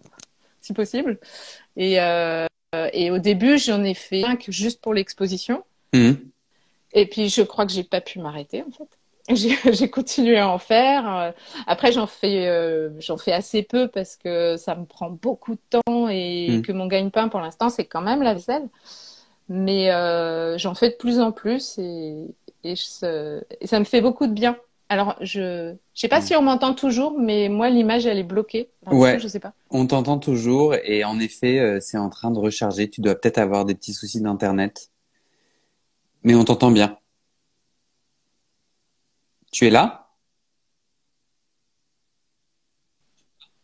[0.61, 1.19] si possible.
[1.77, 1.99] Et,
[2.93, 5.63] et au début, j'en ai fait cinq juste pour l'exposition.
[5.95, 6.13] Hmm.
[6.93, 8.89] Et puis, je crois que j'ai pas pu m'arrêter, en fait.
[9.73, 11.15] J'ai continué à en faire.
[11.15, 11.31] Euh,
[11.67, 15.61] Après, j'en fais, euh, j'en fais assez peu parce que ça me prend beaucoup de
[15.85, 16.63] temps et Mm.
[16.63, 18.69] que mon gagne-pain pour l'instant, c'est quand même la vaisselle.
[19.51, 22.25] mais euh, j'en fais de plus en plus et,
[22.65, 24.57] et, je, et, ça me fait beaucoup de bien.
[24.89, 26.23] Alors, je ne sais pas mm.
[26.23, 28.71] si on m'entend toujours, mais moi, l'image, elle est bloquée.
[28.91, 29.53] ouais, je sais pas.
[29.71, 32.89] On t'entend toujours et en effet, euh, c'est en train de recharger.
[32.89, 34.89] Tu dois peut-être avoir des petits soucis d'Internet.
[36.25, 36.99] Mais on t'entend bien.
[39.53, 40.09] Tu es là?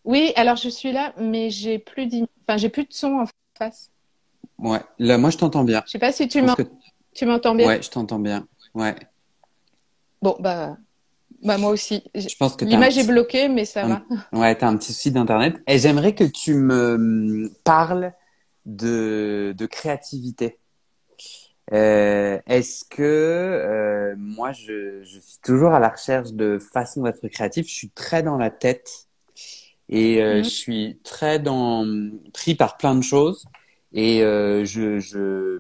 [0.05, 2.09] Oui, alors je suis là, mais j'ai plus,
[2.47, 3.27] enfin, j'ai plus de son en
[3.59, 3.91] face.
[4.59, 5.83] Ouais, là, moi, je t'entends bien.
[5.87, 7.67] Je sais pas si tu m'entends bien.
[7.67, 8.47] Ouais, je t'entends bien.
[8.75, 8.95] Ouais.
[10.21, 10.77] Bon, bah,
[11.43, 12.03] bah moi aussi.
[12.15, 14.03] Je pense que l'image est bloquée, mais ça va.
[14.33, 15.57] Ouais, t'as un petit souci d'internet.
[15.67, 18.13] Et j'aimerais que tu me parles
[18.67, 20.59] de, de créativité.
[21.73, 27.27] Euh, Est-ce que euh, moi, je, je, suis toujours à la recherche de façons d'être
[27.29, 27.67] créatif.
[27.67, 29.09] Je suis très dans la tête
[29.89, 30.45] et euh, mhm.
[30.45, 31.87] je suis très dans
[32.33, 33.45] pris par plein de choses
[33.93, 35.59] et euh, je, je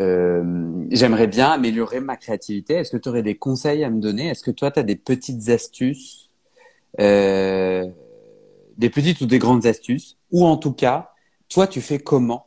[0.00, 2.74] euh, j'aimerais bien améliorer ma créativité.
[2.74, 4.28] Est-ce que tu aurais des conseils à me donner?
[4.28, 6.28] Est-ce que toi, tu as des petites astuces,
[7.00, 7.86] euh,
[8.76, 10.18] des petites ou des grandes astuces?
[10.32, 11.12] Ou en tout cas,
[11.48, 12.46] toi, tu fais comment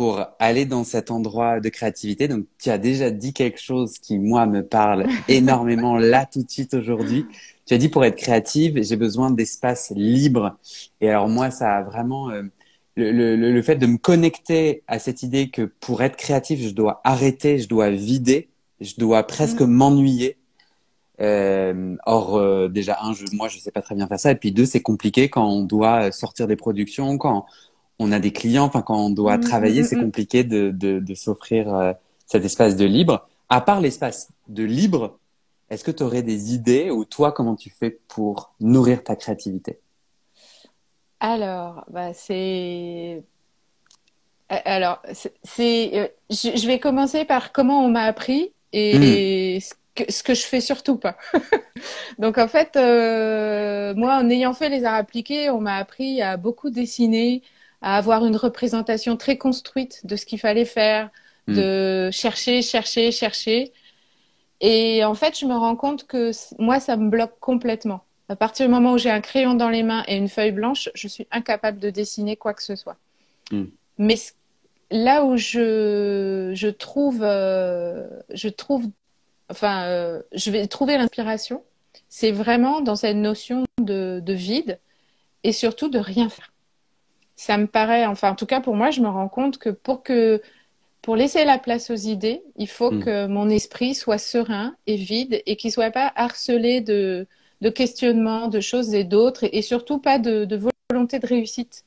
[0.00, 4.18] pour aller dans cet endroit de créativité Donc, tu as déjà dit quelque chose qui,
[4.18, 7.26] moi, me parle énormément là tout de suite aujourd'hui.
[7.66, 10.56] Tu as dit pour être créative, j'ai besoin d'espace libre.
[11.02, 12.30] Et alors, moi, ça a vraiment...
[12.30, 12.44] Euh,
[12.96, 16.70] le, le, le, fait de me connecter à cette idée que pour être créatif, je
[16.70, 18.48] dois arrêter, je dois vider,
[18.80, 19.70] je dois presque mm.
[19.70, 20.38] m'ennuyer.
[21.20, 24.30] Euh, or, euh, déjà, un, je, moi, je sais pas très bien faire ça.
[24.30, 27.44] Et puis deux, c'est compliqué quand on doit sortir des productions, quand
[28.00, 30.98] on a des clients, enfin, quand on doit mm, travailler, mm, c'est compliqué de, de,
[30.98, 31.92] de s'offrir euh,
[32.26, 33.28] cet espace de libre.
[33.48, 35.18] À part l'espace de libre,
[35.68, 39.78] est-ce que tu aurais des idées ou toi, comment tu fais pour nourrir ta créativité?
[41.20, 43.22] Alors, bah c'est.
[44.50, 45.02] Euh, alors,
[45.44, 45.90] c'est.
[45.94, 50.96] Euh, je vais commencer par comment on m'a appris et, ce, que, je fais surtout
[50.96, 51.16] pas.
[52.18, 56.36] Donc en fait, euh, moi, en ayant fait les arts appliqués, on m'a appris à
[56.36, 57.42] beaucoup dessiner,
[57.82, 61.10] à avoir une représentation très construite de ce qu'il fallait faire,
[61.46, 61.54] hmm.
[61.54, 63.72] de chercher, chercher, chercher.
[64.60, 68.04] Et en fait, je me rends compte que moi, ça me bloque complètement.
[68.28, 70.88] À partir du moment où j'ai un crayon dans les mains et une feuille blanche,
[70.94, 72.96] je suis incapable de dessiner quoi que ce soit.
[73.50, 73.64] Hmm.
[73.98, 74.16] Mais
[74.90, 78.86] là où je, je trouve, euh, je trouve,
[79.50, 81.62] enfin, euh, je vais trouver l'inspiration,
[82.08, 84.78] c'est vraiment dans cette notion de, de, vide
[85.44, 86.49] et surtout de rien faire.
[87.40, 90.02] Ça me paraît, enfin, en tout cas pour moi, je me rends compte que pour
[90.02, 90.42] que
[91.00, 93.02] pour laisser la place aux idées, il faut hmm.
[93.02, 97.26] que mon esprit soit serein et vide et qu'il soit pas harcelé de
[97.62, 100.46] de questionnement de choses et d'autres, et, surtout pas de,
[100.90, 101.84] volonté de réussite.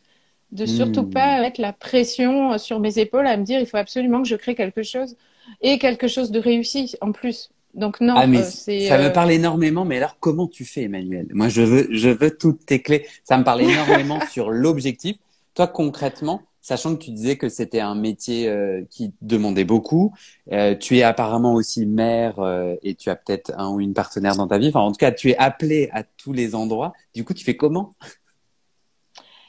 [0.52, 1.12] De surtout hmm.
[1.12, 4.36] pas mettre la pression sur mes épaules à me dire il faut absolument que je
[4.36, 5.16] crée quelque chose
[5.62, 7.52] et quelque chose de réussi en plus.
[7.76, 9.86] Donc non, ah, mais euh, ça me euh, parle énormément.
[9.86, 11.28] Mais alors, comment tu fais, Emmanuel?
[11.32, 13.06] Moi, je veux, je veux toutes tes clés.
[13.24, 15.18] Ça me parle énormément sur l'objectif.
[15.56, 20.14] Toi, concrètement, sachant que tu disais que c'était un métier euh, qui demandait beaucoup.
[20.52, 24.36] Euh, tu es apparemment aussi mère euh, et tu as peut-être un ou une partenaire
[24.36, 24.70] dans ta vie.
[24.70, 26.94] Enfin, en tout cas, tu es appelée à tous les endroits.
[27.14, 27.94] Du coup, tu fais comment?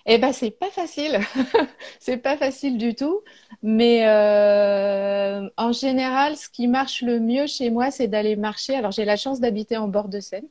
[0.07, 1.21] Eh ben, c'est pas facile.
[2.01, 3.23] c'est pas facile du tout.
[3.63, 4.03] Mais
[5.57, 8.75] en général, ce qui marche le mieux chez moi, c'est d'aller marcher.
[8.75, 10.49] Alors, j'ai la chance d'habiter en bord de Seine.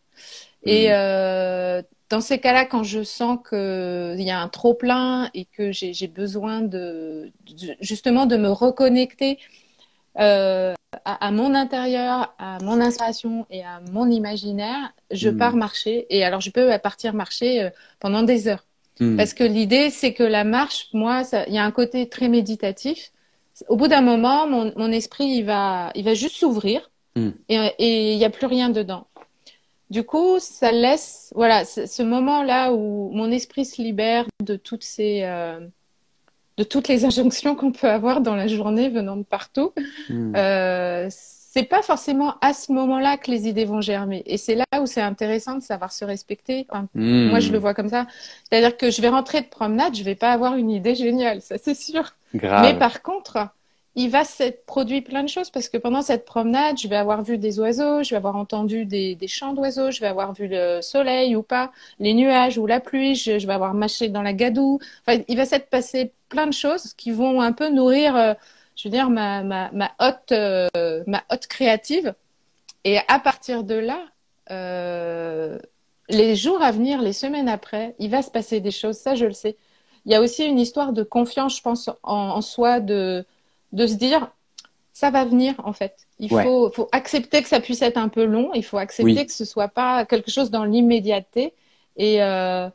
[0.64, 5.46] Et mmh dans ces cas-là, quand je sens qu'il y a un trop plein et
[5.46, 7.32] que j'ai besoin de,
[7.82, 9.40] justement de me reconnecter
[10.20, 15.38] euh, à, mon intérieur, à mon inspiration et à mon imaginaire, je hmm.
[15.38, 16.06] pars marcher.
[16.12, 18.64] Et alors, je peux partir marcher euh, pendant des heures.
[19.00, 19.18] Hmm.
[19.18, 23.12] Parce que l'idée, c'est que la marche, moi, il y a un côté très méditatif.
[23.70, 27.32] Au bout d'un moment, mon, mon, esprit, il va, il va juste s'ouvrir hmm.
[27.50, 29.08] et il n'y a plus rien dedans.
[29.94, 35.22] Du coup, ça laisse, voilà, ce moment-là où mon esprit se libère de toutes ces,
[35.22, 35.60] euh,
[36.58, 39.72] de toutes les injonctions qu'on peut avoir dans la journée venant de partout.
[40.10, 40.36] Hmm.
[40.36, 44.24] Euh, c'est pas forcément à ce moment-là que les idées vont germer.
[44.26, 46.66] Et c'est là où c'est intéressant de savoir se respecter.
[46.96, 47.30] Hmm.
[47.30, 48.08] Moi, je le vois comme ça.
[48.50, 51.58] C'est-à-dire que je vais rentrer de promenade, je vais pas avoir une idée géniale, ça
[51.62, 52.16] c'est sûr.
[52.34, 53.48] Mais par contre,
[53.96, 57.22] il va s'être produit plein de choses parce que pendant cette promenade, je vais avoir
[57.22, 60.82] vu des oiseaux, je vais avoir entendu des, chants d'oiseaux, je vais avoir vu le
[60.82, 64.80] soleil ou pas, les nuages ou la pluie, je, vais avoir marché dans la gadoue.
[65.06, 68.34] Enfin, il va s'être passé plein de choses qui vont un peu nourrir, euh,
[68.76, 70.70] je veux dire, ma, ma, hotte, euh,
[71.06, 72.16] ma hotte créative.
[72.86, 74.00] Et à partir de là,
[74.52, 75.60] euh,
[76.10, 78.98] les jours à venir, les semaines après, il va se passer des choses.
[78.98, 79.56] Ça, je le sais.
[80.06, 83.26] Il y a aussi une histoire de confiance, je pense, en, en soi, de
[83.74, 84.32] de se dire
[84.94, 85.96] ça va venir en fait.
[86.20, 88.52] Il faut, faut accepter que ça puisse être un peu long.
[88.54, 91.54] Il faut accepter que ce soit pas quelque chose dans l'immédiateté
[91.98, 92.70] et euh,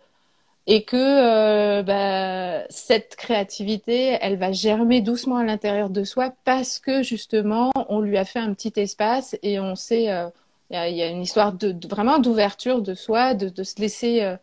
[0.67, 6.79] et que euh, bah, cette créativité, elle va germer doucement à l'intérieur de soi parce
[6.79, 10.29] que justement on lui a fait un petit espace et on sait euh,
[10.71, 14.37] il y, a une histoire de, vraiment d'ouverture de soi, de, de se laisser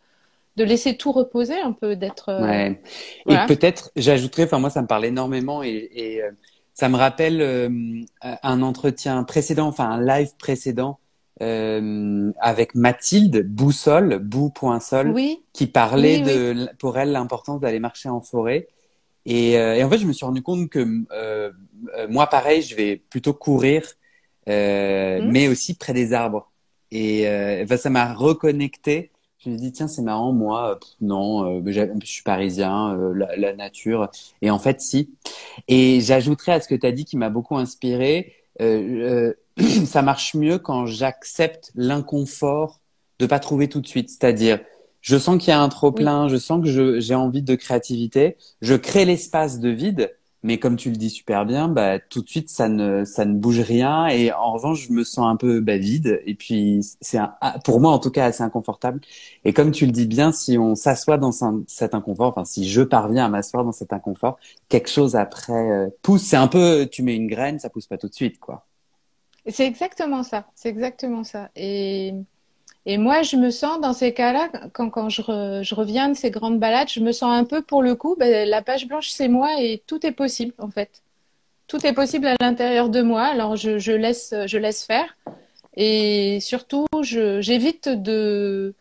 [0.56, 2.30] de laisser tout reposer un peu, d'être.
[2.30, 2.80] Euh, ouais.
[3.28, 6.30] Et peut-être, j'ajouterais, enfin moi ça me parle énormément et, et euh,
[6.72, 7.68] ça me rappelle euh,
[8.22, 10.98] un entretien précédent, enfin un live précédent
[11.42, 15.42] euh, avec Mathilde Boussol, Bou.sol, oui.
[15.52, 18.68] qui parlait de, pour elle, l'importance d'aller marcher en forêt.
[19.26, 20.84] Et, et, en fait, je me suis rendu compte que
[22.08, 23.82] moi, pareil, je vais plutôt courir,
[24.46, 25.28] mmh.
[25.30, 26.52] mais aussi près des arbres.
[26.92, 27.24] Et
[27.68, 29.10] ben, ça m'a reconnecté
[29.46, 31.62] je me dis tiens c'est marrant moi non euh,
[32.00, 34.10] je suis parisien euh, la, la, nature.
[34.42, 35.10] Et en fait si.
[35.68, 40.02] Et j'ajouterais à ce que tu as dit qui m'a beaucoup inspiré euh, euh ça
[40.02, 42.80] marche mieux quand j'accepte l'inconfort
[43.18, 44.10] de pas trouver tout de suite.
[44.10, 44.58] C'est-à-dire
[45.00, 48.36] je sens qu'il y a un trop plein je sens que j'ai envie de créativité
[48.60, 52.28] je crée l'espace de vide mais comme tu le dis super bien, bah, tout de
[52.28, 54.06] suite, ça ne, ça ne bouge rien.
[54.06, 56.22] Et en revanche, je me sens un peu bah, vide.
[56.26, 59.00] Et puis, c'est ah, pour moi, en tout cas, assez inconfortable.
[59.44, 61.32] Et comme tu le dis bien, si on s'assoit dans
[61.66, 65.88] cet inconfort, enfin, si je parviens à m'asseoir dans cet inconfort, quelque chose après euh,
[66.02, 66.22] pousse.
[66.22, 68.66] C'est un peu, tu mets une graine, ça pousse pas tout de suite, quoi.
[69.48, 70.46] C'est exactement ça.
[70.54, 71.50] C'est exactement ça.
[71.54, 72.14] Et
[72.88, 75.20] et moi, je me sens dans ces cas-là, quand, quand je,
[75.62, 78.48] je, reviens de ces grandes balades, je me sens un peu pour le coup, ben,
[78.48, 81.02] la page blanche, c'est moi et tout est possible en fait.
[81.66, 83.24] Tout est possible à l'intérieur de moi.
[83.24, 85.16] Alors je, je, laisse, je laisse faire.
[85.76, 88.72] Et surtout, j'évite de,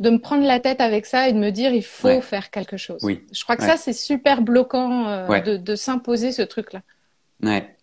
[0.00, 2.76] de me prendre la tête avec ça et de me dire il faut faire quelque
[2.76, 3.00] chose.
[3.04, 3.22] Oui.
[3.32, 6.82] Je crois que ça, c'est super bloquant euh, de, de s'imposer ce truc-là.
[7.40, 7.73] Ouais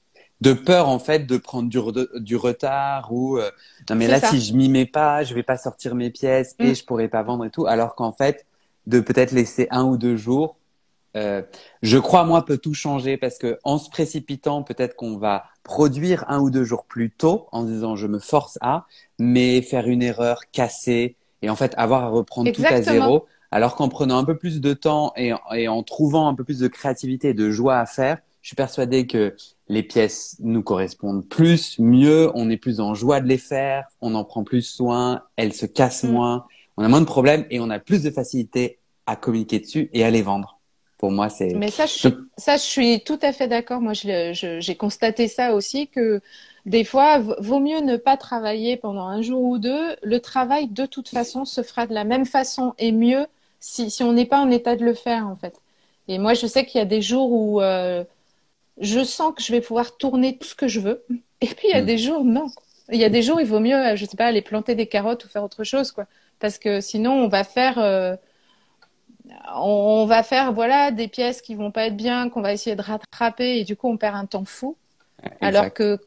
[0.42, 1.80] de peur en fait de prendre du,
[2.20, 3.50] du retard ou euh,
[3.90, 6.72] non mais là si je m'y mets pas je vais pas sortir mes pièces et
[6.72, 6.76] mm.
[6.76, 7.68] je pourrais pas vendre et tout.
[7.68, 8.46] Alors qu'en fait
[8.88, 10.58] de peut-être laisser un ou deux jours
[11.16, 11.44] euh,
[11.84, 16.26] je crois moi peut tout changer parce que en se précipitant peut-être qu'on va produire
[16.28, 18.86] un ou deux jours plus tôt en disant je me force à
[19.20, 23.26] mais faire une erreur casser et en fait avoir à reprendre tout à zéro.
[23.54, 26.60] Alors qu'en prenant un peu plus de temps et, et en trouvant un peu plus
[26.60, 29.36] de créativité et de joie à faire je suis persuadé que
[29.72, 34.16] les pièces nous correspondent plus, mieux, on est plus en joie de les faire, on
[34.16, 36.12] en prend plus soin, elles se cassent mm.
[36.12, 39.90] moins, on a moins de problèmes et on a plus de facilité à communiquer dessus
[39.94, 40.60] et à les vendre.
[40.98, 41.54] Pour moi, c'est.
[41.54, 43.80] Mais ça, je, ça, je suis tout à fait d'accord.
[43.80, 46.22] Moi, j'ai constaté ça aussi que
[46.66, 49.96] des fois, vaut mieux ne pas travailler pendant un jour ou deux.
[50.04, 53.26] Le travail, de toute façon, se fera de la même façon et mieux
[53.62, 55.56] si, si on n'est pas en état de le faire, en fait.
[56.10, 58.04] Et moi, je sais qu'il y a des jours où euh,
[58.82, 61.06] je sens que je vais pouvoir tourner tout ce que je veux.
[61.40, 61.86] Et puis il y a mm.
[61.86, 62.48] des jours, non.
[62.92, 65.24] Il y a des jours, il vaut mieux, je sais pas, aller planter des carottes
[65.24, 66.08] ou faire autre chose, quoi.
[66.40, 68.16] Parce que sinon, on va faire, euh,
[69.56, 72.82] on, va faire, voilà, des pièces qui vont pas être bien, qu'on va essayer de
[72.82, 74.76] rattraper, et du coup, on perd un temps fou.
[75.40, 76.00] Alors que,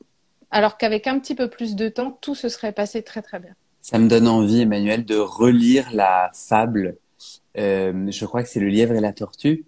[0.50, 3.54] alors qu'avec un petit peu plus de temps, tout se serait passé très très bien.
[3.80, 6.96] Ça me donne envie, Emmanuel, de relire la fable.
[7.56, 9.64] Euh, je crois que c'est le lièvre et la tortue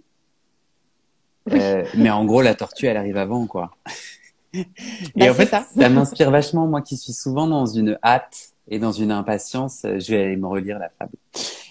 [1.53, 3.71] euh, mais en gros, la tortue, elle arrive avant, quoi.
[4.55, 4.65] et
[5.15, 8.79] bah, en fait, ça, ça m'inspire vachement, moi qui suis souvent dans une hâte et
[8.79, 9.85] dans une impatience.
[9.85, 11.17] Euh, je vais aller me relire la fable.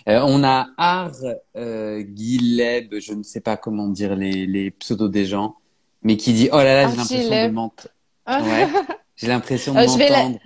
[0.07, 1.11] Euh, on a Ar
[1.57, 5.55] euh, Guileb, je ne sais pas comment dire les, les pseudos des gens,
[6.03, 7.89] mais qui dit Oh là là, j'ai l'impression de m'entendre.
[8.27, 8.67] Ouais,
[9.15, 10.39] j'ai l'impression de m'entendre.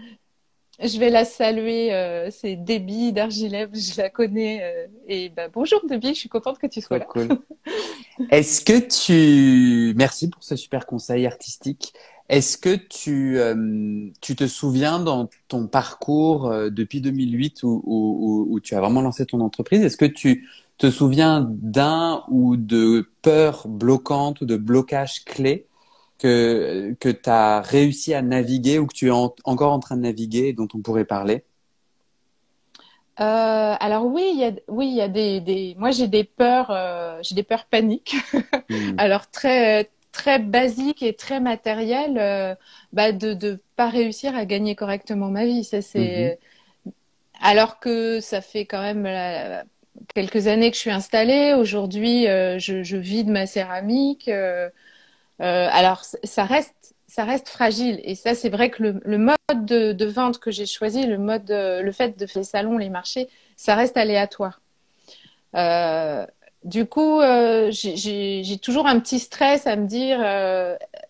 [0.81, 4.63] Je vais la saluer, euh, c'est Déby d'Argilève, je la connais.
[4.63, 7.05] Euh, et bah, bonjour Déby, je suis contente que tu sois là.
[7.05, 7.27] Cool.
[8.31, 9.93] Est-ce que tu...
[9.97, 11.93] Merci pour ce super conseil artistique.
[12.29, 18.47] Est-ce que tu, euh, tu te souviens dans ton parcours euh, depuis 2008 où, où,
[18.49, 23.09] où, tu as vraiment lancé ton entreprise, est-ce que tu te souviens d'un ou de
[23.23, 25.65] peurs bloquantes ou de blocages clés
[26.19, 30.01] que, que tu as réussi à naviguer ou que tu es encore en train de
[30.01, 31.43] naviguer et dont on pourrait parler?
[33.19, 35.75] Euh, alors oui, il y a, oui, il y a des, des...
[35.77, 38.15] moi j'ai des peurs, euh, j'ai des peurs paniques.
[38.71, 38.93] Hmm.
[38.99, 42.53] alors très très basiques et très matérielles, euh,
[42.93, 45.63] bah, de de pas réussir à gagner correctement ma vie.
[45.63, 46.39] Ça c'est
[46.85, 46.91] hmm.
[47.41, 49.63] alors que ça fait quand même euh,
[50.13, 51.53] quelques années que je suis installée.
[51.57, 54.29] Aujourd'hui, je, je vis de ma céramique.
[55.41, 56.93] Euh, alors, ça reste,
[57.45, 57.99] fragile.
[58.03, 59.35] Et ça, c'est vrai que le, mode
[59.65, 62.89] de, vente que j'ai choisi, le mode, euh, le fait de faire les salons, les
[62.89, 63.27] marchés,
[63.57, 64.61] ça reste aléatoire.
[65.55, 66.25] Euh,
[66.63, 67.21] du coup,
[67.71, 70.19] j'ai toujours un petit stress à me dire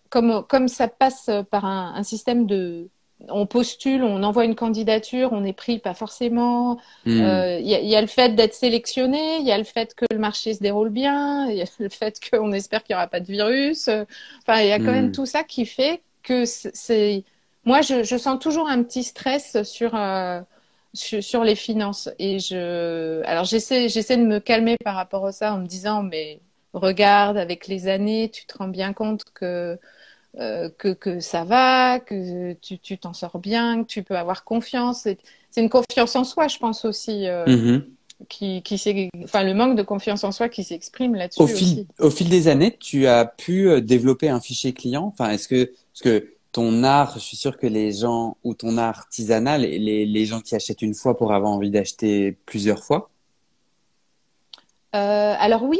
[0.08, 2.88] comme, comme ça passe par un système de,
[3.28, 6.78] on postule, on envoie une candidature, on est pris, pas forcément.
[7.18, 7.24] Il Hmm.
[7.24, 10.04] euh, y, a, y a le fait d'être sélectionné, il y a le fait que
[10.10, 13.08] le marché se déroule bien, il y a le fait qu'on espère qu'il n'y aura
[13.08, 13.88] pas de virus.
[14.42, 14.92] Enfin, il y a quand Hmm.
[14.92, 17.24] même tout ça qui fait que c'est- c'est.
[17.64, 20.40] Moi, je, je sens toujours un petit stress sur, euh,
[20.94, 22.08] sur, sur les finances.
[22.18, 23.22] Et je.
[23.24, 26.40] Alors, j'essaie, j'essaie de me calmer par rapport à ça en me disant, mais
[26.72, 29.78] regarde, avec les années, tu te rends bien compte que
[30.38, 34.44] euh, que, que ça va, que tu tu t'en sors bien, que tu peux avoir
[34.44, 35.08] confiance.
[35.50, 37.84] C'est une confiance en soi, je pense aussi, euh, Mhm.
[38.28, 41.86] qui, qui enfin, le manque de confiance en soi qui s'exprime là-dessus Au fil, aussi.
[41.98, 45.04] au fil des années, tu as pu euh, développer un fichier client?
[45.04, 48.76] Enfin, est-ce que, parce que ton art, je suis sûr que les gens ou ton
[48.78, 53.10] art artisanal, les, les gens qui achètent une fois pour avoir envie d'acheter plusieurs fois?
[54.94, 55.78] Euh, alors oui,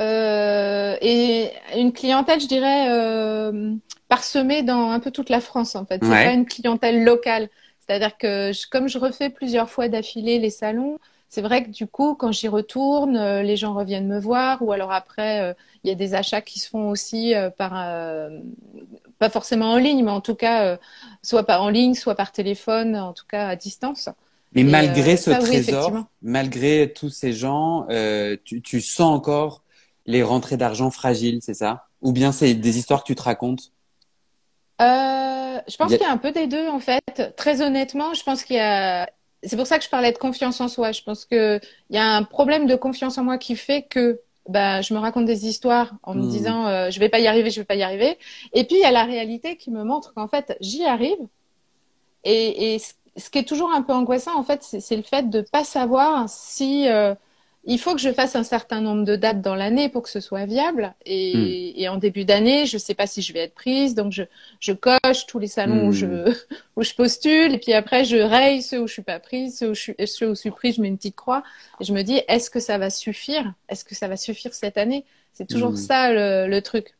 [0.00, 3.74] et une clientèle, je dirais, euh,
[4.08, 6.04] parsemée dans un peu toute la France en fait.
[6.04, 6.22] C'est Ouais.
[6.22, 7.48] pas une clientèle locale.
[7.80, 10.98] C'est-à-dire que je- comme je refais plusieurs fois d'affilée les salons,
[11.30, 14.72] c'est vrai que du coup, quand j'y retourne, euh, les gens reviennent me voir, ou
[14.72, 18.30] alors après, euh, il y a des achats qui se font aussi euh, par, euh,
[19.18, 20.76] pas forcément en ligne, mais en tout cas, euh,
[21.22, 24.08] soit pas en ligne, soit par téléphone, en tout cas à distance.
[24.52, 29.14] Mais Et, malgré euh, ce ça, trésor, malgré tous ces gens, euh, tu, tu sens
[29.16, 29.62] encore
[30.08, 31.86] les rentrées d'argent fragiles, c'est ça?
[32.02, 33.72] Ou bien c'est des histoires que tu te racontes?
[34.80, 37.02] Euh, je pense a- qu'il y a un peu des deux en fait.
[37.36, 39.08] Très honnêtement, je pense qu'il y a.
[39.42, 40.92] C'est pour ça que je parlais de confiance en soi.
[40.92, 44.20] Je pense que il y a un problème de confiance en moi qui fait que
[44.48, 46.26] bah, je me raconte des histoires en me Hmm.
[46.26, 48.18] disant euh, je vais pas y arriver, je vais pas y arriver.
[48.52, 51.18] Et puis il y a la réalité qui me montre qu'en fait j'y arrive.
[52.24, 55.30] Et, et ce qui est toujours un peu angoissant en fait, c'est c'est le fait
[55.30, 57.14] de pas savoir si euh,
[57.70, 60.20] il faut que je fasse un certain nombre de dates dans l'année pour que ce
[60.20, 60.94] soit viable.
[61.06, 64.24] Et, et en début d'année, je sais pas si je vais être prise, donc je,
[64.60, 65.88] je coche tous les salons Hmm.
[65.88, 66.32] où je,
[66.76, 69.70] où je postule, et puis après je raye ceux où je suis pas prise, ceux
[69.70, 71.42] où je suis, ceux où je suis prise, je mets une petite croix,
[71.80, 73.54] et je me dis, est-ce que ça va suffire?
[73.68, 75.04] Est-ce que ça va suffire cette année?
[75.34, 75.76] C'est toujours Hmm.
[75.76, 76.94] ça le, le truc.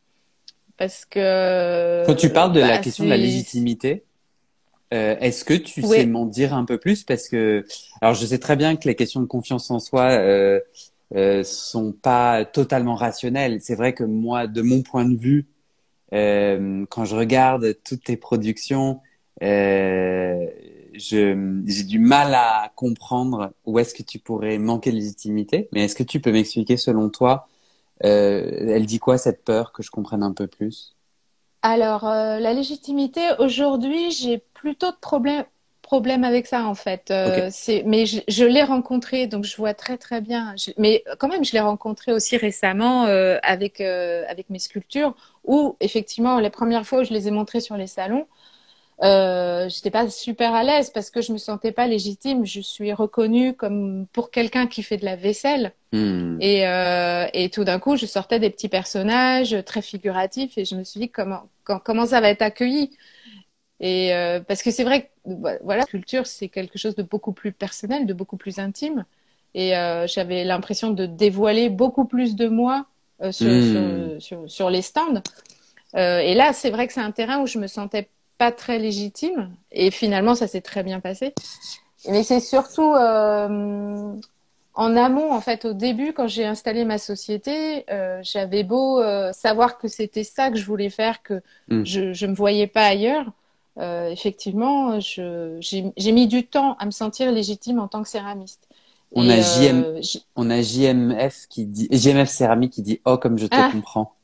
[0.77, 4.05] Parce que, Quand tu parles de la bah, question de la légitimité,
[4.95, 5.97] euh, est-ce que tu Oui.
[5.99, 7.05] sais m'en dire un peu plus?
[7.05, 7.64] Parce que,
[8.01, 10.61] alors je sais très bien que les questions de confiance en soi euh,
[11.14, 13.61] euh, sont pas totalement rationnelles.
[13.61, 15.47] C'est vrai que moi, de mon point de vue,
[16.12, 19.01] euh, quand je regarde toutes tes productions,
[19.43, 20.47] euh,
[20.95, 21.34] j'ai
[21.84, 25.68] du mal à comprendre où est-ce que tu pourrais manquer de légitimité.
[25.72, 27.47] Mais est-ce que tu peux m'expliquer, selon toi,
[28.05, 30.97] euh, elle dit quoi cette peur que je comprenne un peu plus?
[31.63, 35.45] Alors, euh, la légitimité, aujourd'hui, j'ai plutôt de problèmes
[35.83, 37.11] problème avec ça, en fait.
[37.11, 37.49] Euh,
[37.87, 40.55] mais je, je l'ai rencontré, donc je vois très, très bien.
[40.57, 45.77] Je- mais quand même, je l'ai rencontré aussi récemment euh, avec, avec mes sculptures, où,
[45.81, 48.27] effectivement, les premières fois où je les ai montrées sur les salons,
[49.03, 52.45] euh, j'étais pas super à l'aise parce que je me sentais pas légitime.
[52.47, 55.73] Je suis reconnue comme pour quelqu'un qui fait de la vaisselle.
[55.93, 56.39] Hmm.
[56.41, 60.77] Et, euh, et tout d'un coup, je sortais des petits personnages très figuratifs et je
[60.77, 62.91] me suis dit comment, quand- comment ça va être accueilli.
[63.81, 65.09] Et euh, parce que c'est vrai que
[65.63, 69.05] voilà, la culture, c'est quelque chose de beaucoup plus personnel, de beaucoup plus intime.
[69.55, 72.87] Et euh, j'avais l'impression de dévoiler beaucoup plus de moi
[73.31, 73.61] sur, Hmm.
[73.63, 75.23] sur, sur, sur les stands.
[75.95, 79.51] Et là, c'est vrai que c'est un terrain où je me sentais pas très légitime.
[79.72, 81.34] Et finalement, ça s'est très bien passé.
[82.09, 84.14] Mais c'est surtout euh,
[84.74, 89.32] en amont, en fait, au début, quand j'ai installé ma société, euh, j'avais beau euh,
[89.32, 91.84] savoir que c'était ça que je voulais faire, que Mm.
[91.84, 93.26] je je me voyais pas ailleurs.
[93.80, 98.66] Effectivement, j'ai, mis du temps à me sentir légitime en tant que céramiste.
[99.12, 100.03] On Et, a JM.
[100.03, 103.70] j- On a JMF qui dit, JMF Céramique qui dit, oh, comme je te Ah.
[103.72, 104.14] comprends.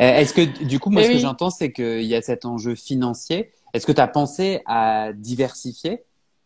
[0.00, 2.44] Euh, est-ce que, du coup, moi, Eh ce que j'entends, c'est qu'il y a cet
[2.44, 3.50] enjeu financier.
[3.72, 6.02] Est-ce que tu as pensé à diversifier?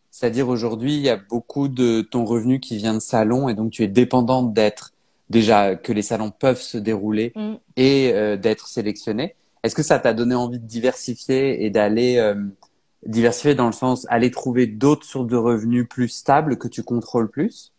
[0.09, 3.71] C'est-à-dire, aujourd'hui, il y a beaucoup de ton revenu qui vient de salons et donc
[3.71, 4.91] tu es dépendante d'être,
[5.29, 7.53] déjà, que les salons peuvent se dérouler Mm.
[7.77, 9.35] et euh, d'être sélectionnés.
[9.63, 12.35] Est-ce que ça t'a donné envie de diversifier et d'aller, euh,
[13.05, 17.29] diversifier dans le sens, aller trouver d'autres sources de revenus plus stables que tu contrôles
[17.29, 17.71] plus?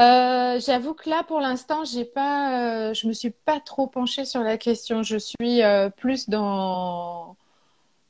[0.00, 4.24] Euh, j'avoue que là, pour l'instant, j'ai pas, euh, je me suis pas trop penchée
[4.24, 5.02] sur la question.
[5.02, 7.36] Je suis euh, plus dans,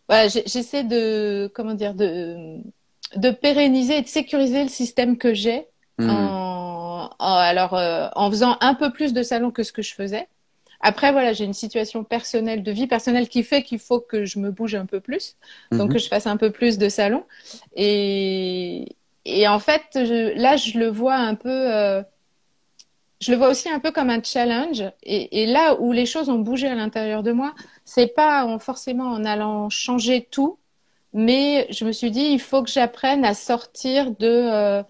[0.09, 2.59] voilà, j'essaie de, comment dire, de,
[3.17, 5.69] de pérenniser et de sécuriser le système que j'ai
[5.99, 6.09] Hmm.
[6.09, 7.75] en, en- alors,
[8.17, 10.29] en faisant un peu plus de salons que ce que je faisais.
[10.81, 14.39] Après, voilà, j'ai une situation personnelle, de vie personnelle qui fait qu'il faut que je
[14.39, 15.37] me bouge un peu plus,
[15.79, 15.93] donc Mhm.
[15.93, 17.25] que je fasse un peu plus de salons.
[17.77, 21.51] Et, et en fait, je- là, je le vois un peu.
[21.51, 22.03] euh,
[23.21, 24.83] je le vois aussi un peu comme un challenge.
[25.03, 27.55] Et, et là où les choses ont bougé à l'intérieur de moi,
[27.85, 30.59] c'est pas en, forcément en allant changer tout,
[31.13, 34.83] mais je me suis dit, il faut que j'apprenne à sortir de, euh,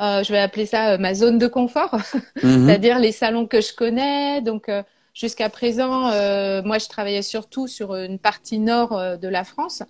[0.00, 1.96] euh, je vais appeler ça ma zone de confort,
[2.42, 2.66] mhm.
[2.66, 4.42] c'est-à-dire les salons que je connais.
[4.42, 4.70] Donc,
[5.14, 6.10] jusqu'à présent,
[6.64, 9.82] moi, je travaillais surtout sur une partie nord de la France.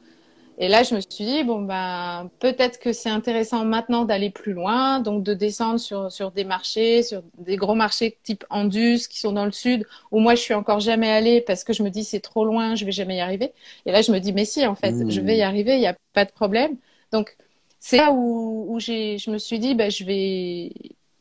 [0.61, 4.53] Et là, je me suis dit, bon, ben, peut-être que c'est intéressant maintenant d'aller plus
[4.55, 9.21] loin, donc de descendre sur, sur des marchés, sur des gros marchés type Andus qui
[9.21, 11.91] sont dans le sud, où moi, je suis encore jamais allée parce que je me
[11.91, 13.53] dis, c'est trop loin, je vais jamais y arriver.
[13.87, 15.45] Et là, je me dis, mais si, en fait, je vais y mmh.
[15.45, 16.77] arriver, il n'y a pas de problème.
[17.13, 17.37] Donc,
[17.79, 20.73] c'est là où, où j'ai, je me suis dit, ben, je vais,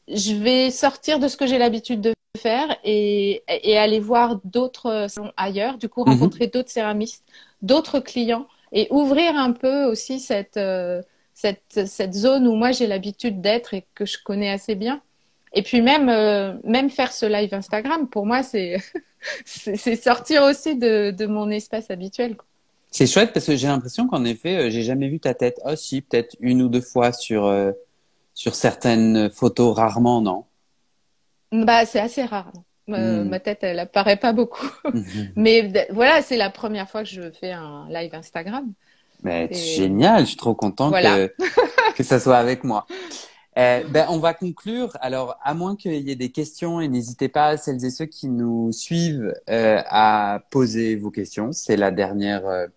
[0.07, 5.05] je vais sortir de ce que j'ai l'habitude de faire et, et aller voir d'autres
[5.09, 6.09] salons ailleurs, du coup, mmh.
[6.09, 7.23] rencontrer d'autres céramistes,
[7.61, 11.01] d'autres clients et ouvrir un peu aussi cette, euh,
[11.33, 15.01] cette, cette zone où moi j'ai l'habitude d'être et que je connais assez bien.
[15.53, 18.77] Et puis même, euh, même faire ce live Instagram, pour moi, c'est
[19.45, 22.35] c'est sortir aussi de, de mon espace habituel.
[22.91, 25.59] C'est chouette parce que j'ai l'impression qu'en effet, euh, j'ai jamais vu ta tête.
[25.65, 27.53] Oh si, peut-être une ou deux fois sur,
[28.33, 30.45] sur certaines photos, rarement, non?
[31.51, 32.51] Bah, c'est assez rare.
[32.87, 33.27] Hmm.
[33.27, 34.69] Ma tête, elle apparaît pas beaucoup.
[34.93, 35.31] Mhm.
[35.35, 38.71] Mais voilà, c'est la première fois que je fais un live Instagram.
[39.23, 41.33] Mais génial, je suis trop content que,
[41.95, 42.85] que ça soit avec moi.
[43.57, 44.95] Euh, ben, on va conclure.
[45.01, 48.27] Alors, à moins qu'il y ait des questions, et n'hésitez pas, celles et ceux qui
[48.27, 51.51] nous suivent, euh, à poser vos questions.
[51.51, 52.67] C'est la dernière, euh,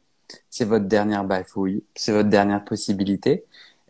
[0.48, 3.44] c'est votre dernière bafouille, c'est votre dernière possibilité.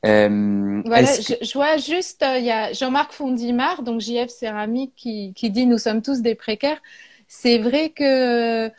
[0.07, 5.35] Euh, voilà, je, vois juste, euh, il y a Jean-Marc Fondimar, donc JF Céramique, qui,
[5.35, 6.81] qui dit Nous sommes tous des précaires.
[7.29, 8.71] C'est vrai que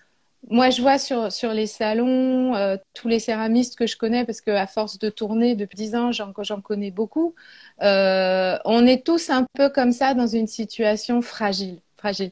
[0.49, 4.41] moi, je vois sur, sur les salons, euh, tous les céramistes que je connais, parce
[4.41, 7.36] qu'à force de tourner depuis 10 ans, j'en connais beaucoup,
[7.80, 11.80] on est tous un peu comme ça dans une situation fragile.
[11.97, 12.32] fragile.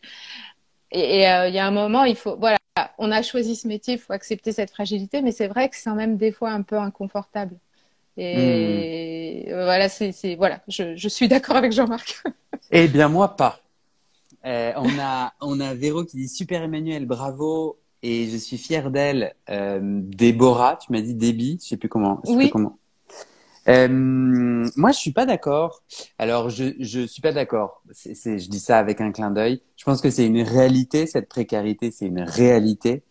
[0.92, 2.58] Et il y a un moment, il faut, voilà,
[2.98, 5.92] on a choisi ce métier, il faut accepter cette fragilité, mais c'est vrai que c'est
[5.92, 7.56] même des fois un peu inconfortable.
[8.22, 12.24] Et voilà, c'est voilà, je, je suis d'accord avec Jean-Marc.
[12.72, 13.60] eh bien moi pas.
[14.46, 18.92] Euh, on a on a Véro qui dit super Emmanuel, bravo et je suis fière
[18.92, 19.36] d'elle.
[19.50, 22.22] Euh, Déborah, tu m'as dit Déby, je sais plus comment.
[22.24, 22.44] Je sais oui.
[22.46, 22.78] plus comment.
[23.68, 25.84] Euh, moi, je suis pas d'accord.
[26.18, 27.84] Alors, je je suis pas d'accord.
[27.92, 29.62] C'est je dis ça avec un clin d'œil.
[29.78, 33.04] Je pense que c'est une réalité cette précarité, c'est une réalité.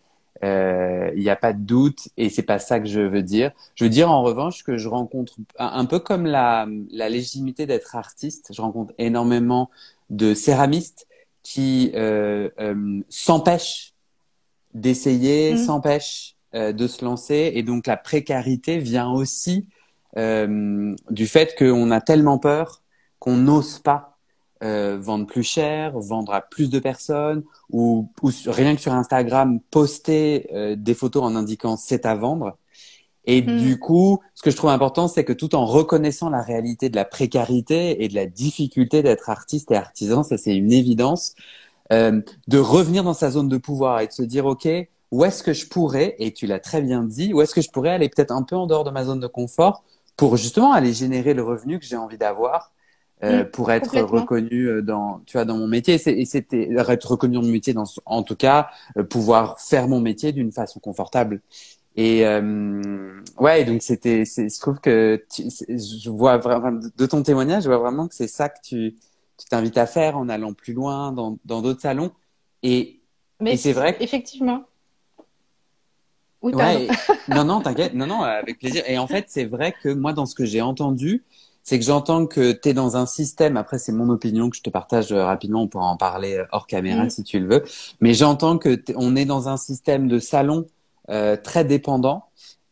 [0.44, 3.50] Euh, il n'y a pas de doute et c'est pas ça que je veux dire.
[3.74, 7.96] Je veux dire en revanche que je rencontre un, peu comme la, la légitimité d'être
[7.96, 8.52] artiste.
[8.52, 9.70] Je rencontre énormément
[10.10, 11.08] de céramistes
[11.42, 13.94] qui euh, euh, s'empêchent
[14.74, 15.56] d'essayer, mmh.
[15.58, 19.66] s'empêchent euh, de se lancer et donc la précarité vient aussi
[20.16, 22.82] euh, du fait qu'on a tellement peur
[23.18, 24.17] qu'on n'ose pas
[24.64, 29.60] euh, vendre plus cher, vendre à plus de personnes, ou, ou rien que sur Instagram,
[29.70, 32.56] poster euh, des photos en indiquant c'est à vendre.
[33.24, 33.58] Et hmm.
[33.58, 36.96] du coup, ce que je trouve important, c'est que tout en reconnaissant la réalité de
[36.96, 41.34] la précarité et de la difficulté d'être artiste et artisan, ça c'est une évidence,
[41.92, 44.66] euh, de revenir dans sa zone de pouvoir et de se dire, OK,
[45.10, 47.70] où est-ce que je pourrais, et tu l'as très bien dit, où est-ce que je
[47.70, 49.84] pourrais aller peut-être un peu en dehors de ma zone de confort
[50.16, 52.72] pour justement aller générer le revenu que j'ai envie d'avoir
[53.24, 55.94] euh, mm, pour être reconnu euh, dans tu vois dans mon métier.
[55.94, 60.00] Et c'était être reconnu dans mon métier dans en tout cas euh, pouvoir faire mon
[60.00, 61.40] métier d'une façon confortable.
[61.96, 67.64] Et euh, ouais donc c'était je trouve que tu, je vois vraiment de ton témoignage
[67.64, 68.94] je vois vraiment que c'est ça que tu
[69.36, 72.12] tu t'invites à faire en allant plus loin dans dans d'autres salons.
[72.62, 73.00] Et,
[73.40, 74.02] Mais c'est vrai que...
[74.02, 74.64] effectivement.
[76.40, 76.86] Oui, ouais,
[77.28, 78.84] non, non, t'inquiète, non, non, avec plaisir.
[78.86, 81.24] Et en fait, c'est vrai que moi, dans ce que j'ai entendu,
[81.68, 84.62] c'est que j'entends que tu es dans un système, après c'est mon opinion que je
[84.62, 87.10] te partage euh, rapidement, on pourra en parler euh, hors caméra mm.
[87.10, 87.64] si tu le veux,
[88.00, 90.64] mais j'entends que on est dans un système de salon
[91.10, 92.24] euh, très dépendant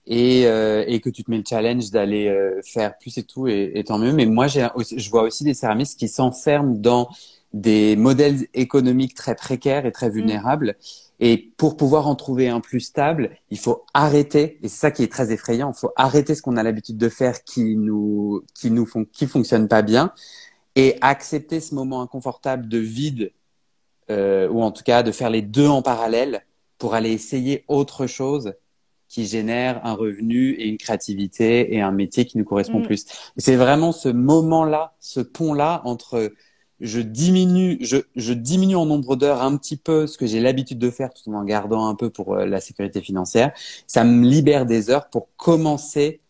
[0.07, 3.49] et, euh, et que tu te mets le challenge d'aller euh, faire plus et tout,
[3.49, 4.15] et, et tant mieux.
[4.15, 4.67] Mais moi, j'ai,
[4.97, 7.11] je vois aussi des céramistes qui s'enferment dans
[7.57, 10.13] des modèles économiques très précaires et très mm.
[10.13, 10.77] vulnérables.
[11.19, 15.03] Et pour pouvoir en trouver un plus stable, il faut arrêter, et c'est ça qui
[15.03, 18.71] est très effrayant, il faut arrêter ce qu'on a l'habitude de faire qui nous, qui
[18.71, 20.13] nous font, qui fonctionne pas bien,
[20.75, 23.33] et accepter ce moment inconfortable de vide,
[24.11, 26.45] euh, ou en tout cas de faire les deux en parallèle
[26.77, 28.53] pour aller essayer autre chose
[29.09, 32.87] qui génère un revenu et une créativité et un métier qui nous correspond mm.
[32.87, 33.07] plus.
[33.39, 36.33] C'est vraiment ce moment-là, ce pont-là entre
[36.81, 40.79] je diminue, je, je diminue en nombre d'heures un petit peu ce que j'ai l'habitude
[40.79, 43.53] de faire tout en gardant un peu pour euh, la sécurité financière.
[43.87, 46.21] Ça me libère des heures pour commencer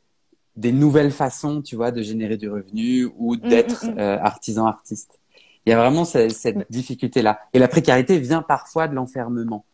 [0.57, 3.99] des nouvelles façons, tu vois, de générer du revenu ou mm, d'être mm, mm.
[3.99, 5.19] euh, artisan artiste.
[5.65, 7.41] Il y a vraiment cette, cette difficulté-là.
[7.53, 9.65] Et la précarité vient parfois de l'enfermement.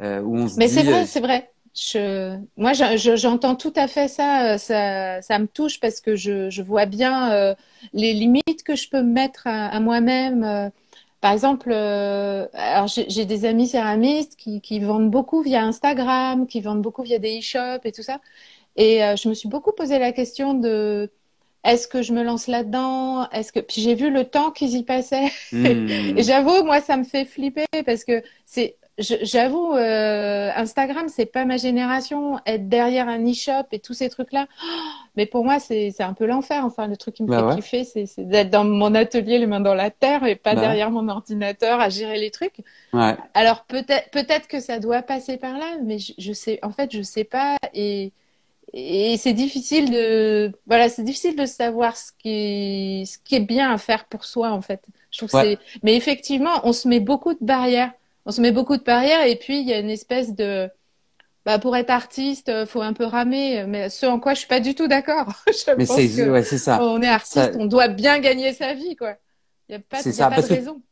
[0.00, 1.50] Euh, où on se Mais c'est vrai, euh, c'est vrai.
[1.78, 5.22] Je, moi, j'entends tout à fait ça, euh, ça.
[5.22, 7.54] Ça me touche parce que je, je vois bien euh,
[7.92, 10.70] les limites que je peux mettre à, à moi-même.
[11.20, 16.60] Par exemple, euh, alors j'ai des amis céramistes qui, qui, vendent beaucoup via Instagram, qui
[16.60, 18.20] vendent beaucoup via des e-shops et tout ça.
[18.76, 21.10] Et euh, je me suis beaucoup posé la question de
[21.64, 23.28] est-ce que je me lance là-dedans?
[23.30, 25.28] Est-ce que puis j'ai vu le temps qu'ils y passaient.
[25.50, 25.66] Hmm.
[26.16, 31.44] et j'avoue, moi, ça me fait flipper parce que c'est J'avoue, euh, Instagram, c'est pas
[31.44, 32.40] ma génération.
[32.46, 34.48] Être derrière un e-shop et tous ces trucs-là,
[35.16, 36.64] mais pour moi, c'est un peu l'enfer.
[36.64, 39.60] Enfin, le truc qui me bah fait kiffer, c'est d'être dans mon atelier, les mains
[39.60, 42.64] dans la terre, et pas bah derrière mon ordinateur à gérer les trucs.
[42.92, 43.16] Ouais.
[43.34, 46.90] Alors peut-être peut-être que ça doit passer par là, mais je, je sais, en fait,
[46.92, 47.56] je sais pas.
[47.74, 48.12] Et
[48.72, 53.40] et c'est difficile de voilà c'est difficile de savoir ce qui est ce qui est
[53.40, 57.00] bien à faire pour soi en fait je trouve c'est mais effectivement on se met
[57.00, 57.92] beaucoup de barrières
[58.28, 60.68] on se met beaucoup de barrières et puis il y a une espèce de
[61.46, 64.48] bah, pour être artiste, euh, faut un peu ramer, mais ce en quoi je suis
[64.48, 65.32] pas du tout d'accord.
[65.78, 66.78] mais c'est ouais, ça.
[66.82, 69.14] On est artiste, on doit bien gagner sa vie, quoi.
[69.68, 70.82] Il y a pas, y a ça, pas de raison.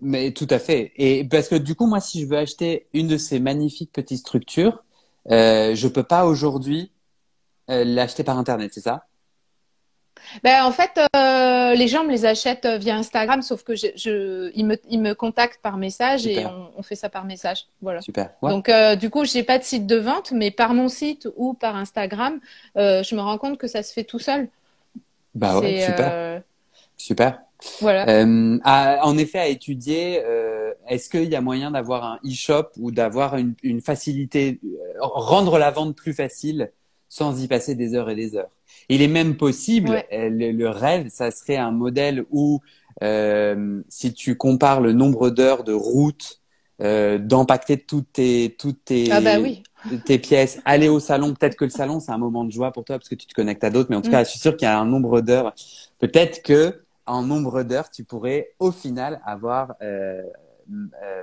[0.00, 0.92] Mais tout à fait.
[0.96, 4.20] Et parce que du coup, moi, si je veux acheter une de ces magnifiques petites
[4.20, 4.82] structures,
[5.30, 6.90] euh, je peux pas aujourd'hui
[7.68, 9.06] euh, l'acheter par internet, c'est ça?
[10.42, 13.88] Ben, en fait, euh, les gens me les achètent euh, via Instagram, sauf que je,
[13.96, 17.66] je ils, me, ils me contactent par message et on, on, fait ça par message.
[17.82, 18.00] Voilà.
[18.00, 18.30] Super.
[18.42, 21.54] Donc, euh, du coup, j'ai pas de site de vente, mais par mon site ou
[21.54, 22.40] par Instagram,
[22.76, 24.48] euh, je me rends compte que ça se fait tout seul.
[25.34, 26.42] Bah ouais, super.
[26.96, 27.40] Super.
[27.80, 28.04] Voilà.
[28.64, 30.22] À, en effet, à étudier,
[30.88, 34.58] est-ce qu'il y a moyen d'avoir un e-shop ou d'avoir une, une facilité,
[35.00, 36.72] rendre la vente plus facile
[37.10, 38.48] sans y passer des heures et des heures
[38.90, 42.60] il est même possible, euh, le, rêve, ça serait un modèle où
[43.02, 46.40] euh, si tu compares le nombre d'heures de route,
[46.82, 49.62] euh, d'empacter toutes tes toutes tes ah bah oui.
[50.06, 51.34] tes pièces, aller au salon.
[51.34, 53.34] Peut-être que le salon c'est un moment de joie pour toi parce que tu te
[53.34, 54.12] connectes à d'autres, mais en tout mm.
[54.12, 55.54] cas, je suis sûr qu'il y a un nombre d'heures.
[56.00, 60.22] Peut-être que en nombre d'heures, tu pourrais au final avoir euh,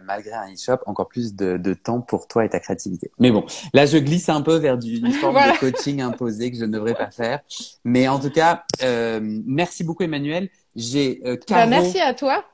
[0.04, 3.12] malgré un e-shop, encore plus de, de, temps pour toi et ta créativité.
[3.20, 6.58] Mais bon, là, je glisse un peu vers du, une forme de coaching imposé que
[6.58, 7.40] je ne devrais pas faire.
[7.84, 10.50] Mais en tout cas, euh, merci beaucoup, Emmanuel.
[10.76, 12.46] J'ai euh, bah, merci à toi.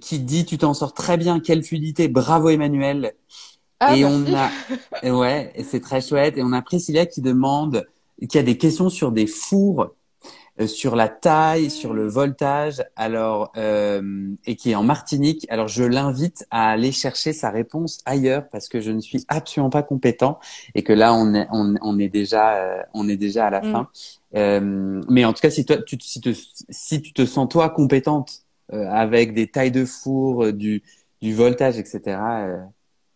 [0.00, 3.12] Qui dit tu t'en sors très bien, quelle fluidité, bravo Emmanuel.
[3.80, 4.50] Ah, et on a,
[5.10, 6.38] ouais, c'est très chouette.
[6.38, 7.86] Et on a Priscilla qui demande,
[8.28, 9.96] qui a des questions sur des fours euh,
[10.66, 15.46] sur la taille, sur le voltage, alors euh, et qui est en Martinique.
[15.48, 19.70] Alors je l'invite à aller chercher sa réponse ailleurs parce que je ne suis absolument
[19.70, 20.38] pas compétent
[20.74, 23.72] et que là on est on, est déjà euh, on est déjà à la mm.
[23.72, 23.88] fin.
[24.36, 26.30] Euh, mais en tout cas si toi tu si, te,
[26.68, 28.42] si tu te sens toi compétente
[28.72, 30.82] euh, avec des tailles de four, du
[31.22, 32.18] du voltage, etc.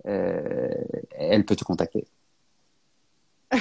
[0.04, 2.06] elle peut te contacter.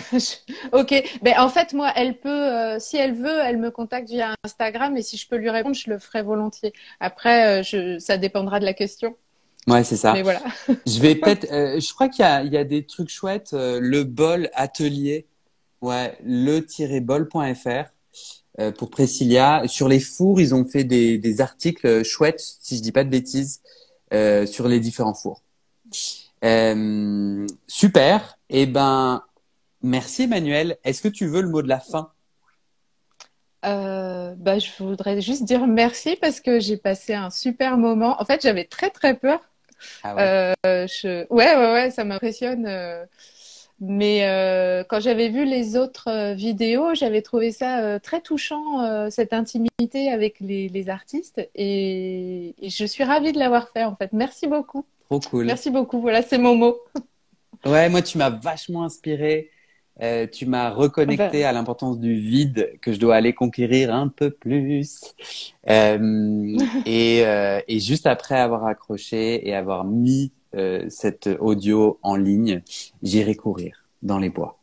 [0.72, 4.36] ok, ben en fait moi elle peut, euh, si elle veut, elle me contacte via
[4.44, 6.74] Instagram et si je peux lui répondre, je le ferai volontiers.
[7.00, 9.16] Après, euh, je, ça dépendra de la question.
[9.68, 10.14] Ouais, c'est ça.
[10.14, 10.42] Mais voilà.
[10.86, 13.54] je vais peut-être, euh, je crois qu'il y a, il y a des trucs chouettes.
[13.54, 15.26] le bol atelier,
[15.82, 17.90] ouais, le-bol.fr
[18.78, 19.64] pour Priscilla.
[19.68, 23.10] Sur les fours, ils ont fait des, des articles chouettes, si je dis pas de
[23.10, 23.62] bêtises,
[24.12, 25.42] sur les différents fours.
[27.68, 28.38] super.
[28.50, 29.24] Et eh ben,
[29.86, 30.78] Merci Emmanuel.
[30.84, 32.10] Est-ce que tu veux le mot de la fin?
[33.66, 38.20] Euh, bah, je voudrais juste dire merci parce que j'ai passé un super moment.
[38.20, 39.40] En fait, j'avais très très peur.
[40.02, 40.56] Ah ouais?
[40.66, 41.28] Euh, je...
[41.32, 42.66] ouais, ouais, ouais, ça m'impressionne.
[42.66, 43.06] Euh.
[43.80, 50.10] Mais euh, quand j'avais vu les autres vidéos, j'avais trouvé ça très touchant, cette intimité
[50.10, 51.48] avec les, les artistes.
[51.54, 52.56] Et...
[52.60, 54.14] et, je suis ravie de l'avoir fait, en fait.
[54.14, 54.84] Merci beaucoup.
[55.10, 55.46] Trop cool.
[55.46, 56.02] Merci beaucoup.
[56.02, 56.80] Voilà, c'est mon mot.
[57.66, 59.52] ouais, moi, tu m'as vachement inspiré.
[60.02, 64.30] Euh, tu m'as reconnecté à l'importance du vide que je dois aller conquérir un peu
[64.30, 65.16] plus.
[65.70, 70.32] Euh, et, euh, et, juste après avoir accroché et avoir mis
[70.88, 72.62] cet audio en ligne,
[73.04, 74.58] j'irai courir dans les bois.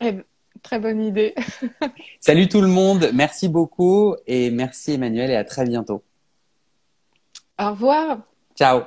[0.00, 0.22] Eh ben,
[0.62, 1.34] très bonne idée.
[2.20, 6.04] Salut tout le monde, merci beaucoup et merci Emmanuel et à très bientôt.
[7.58, 8.18] Au revoir.
[8.56, 8.82] Ciao.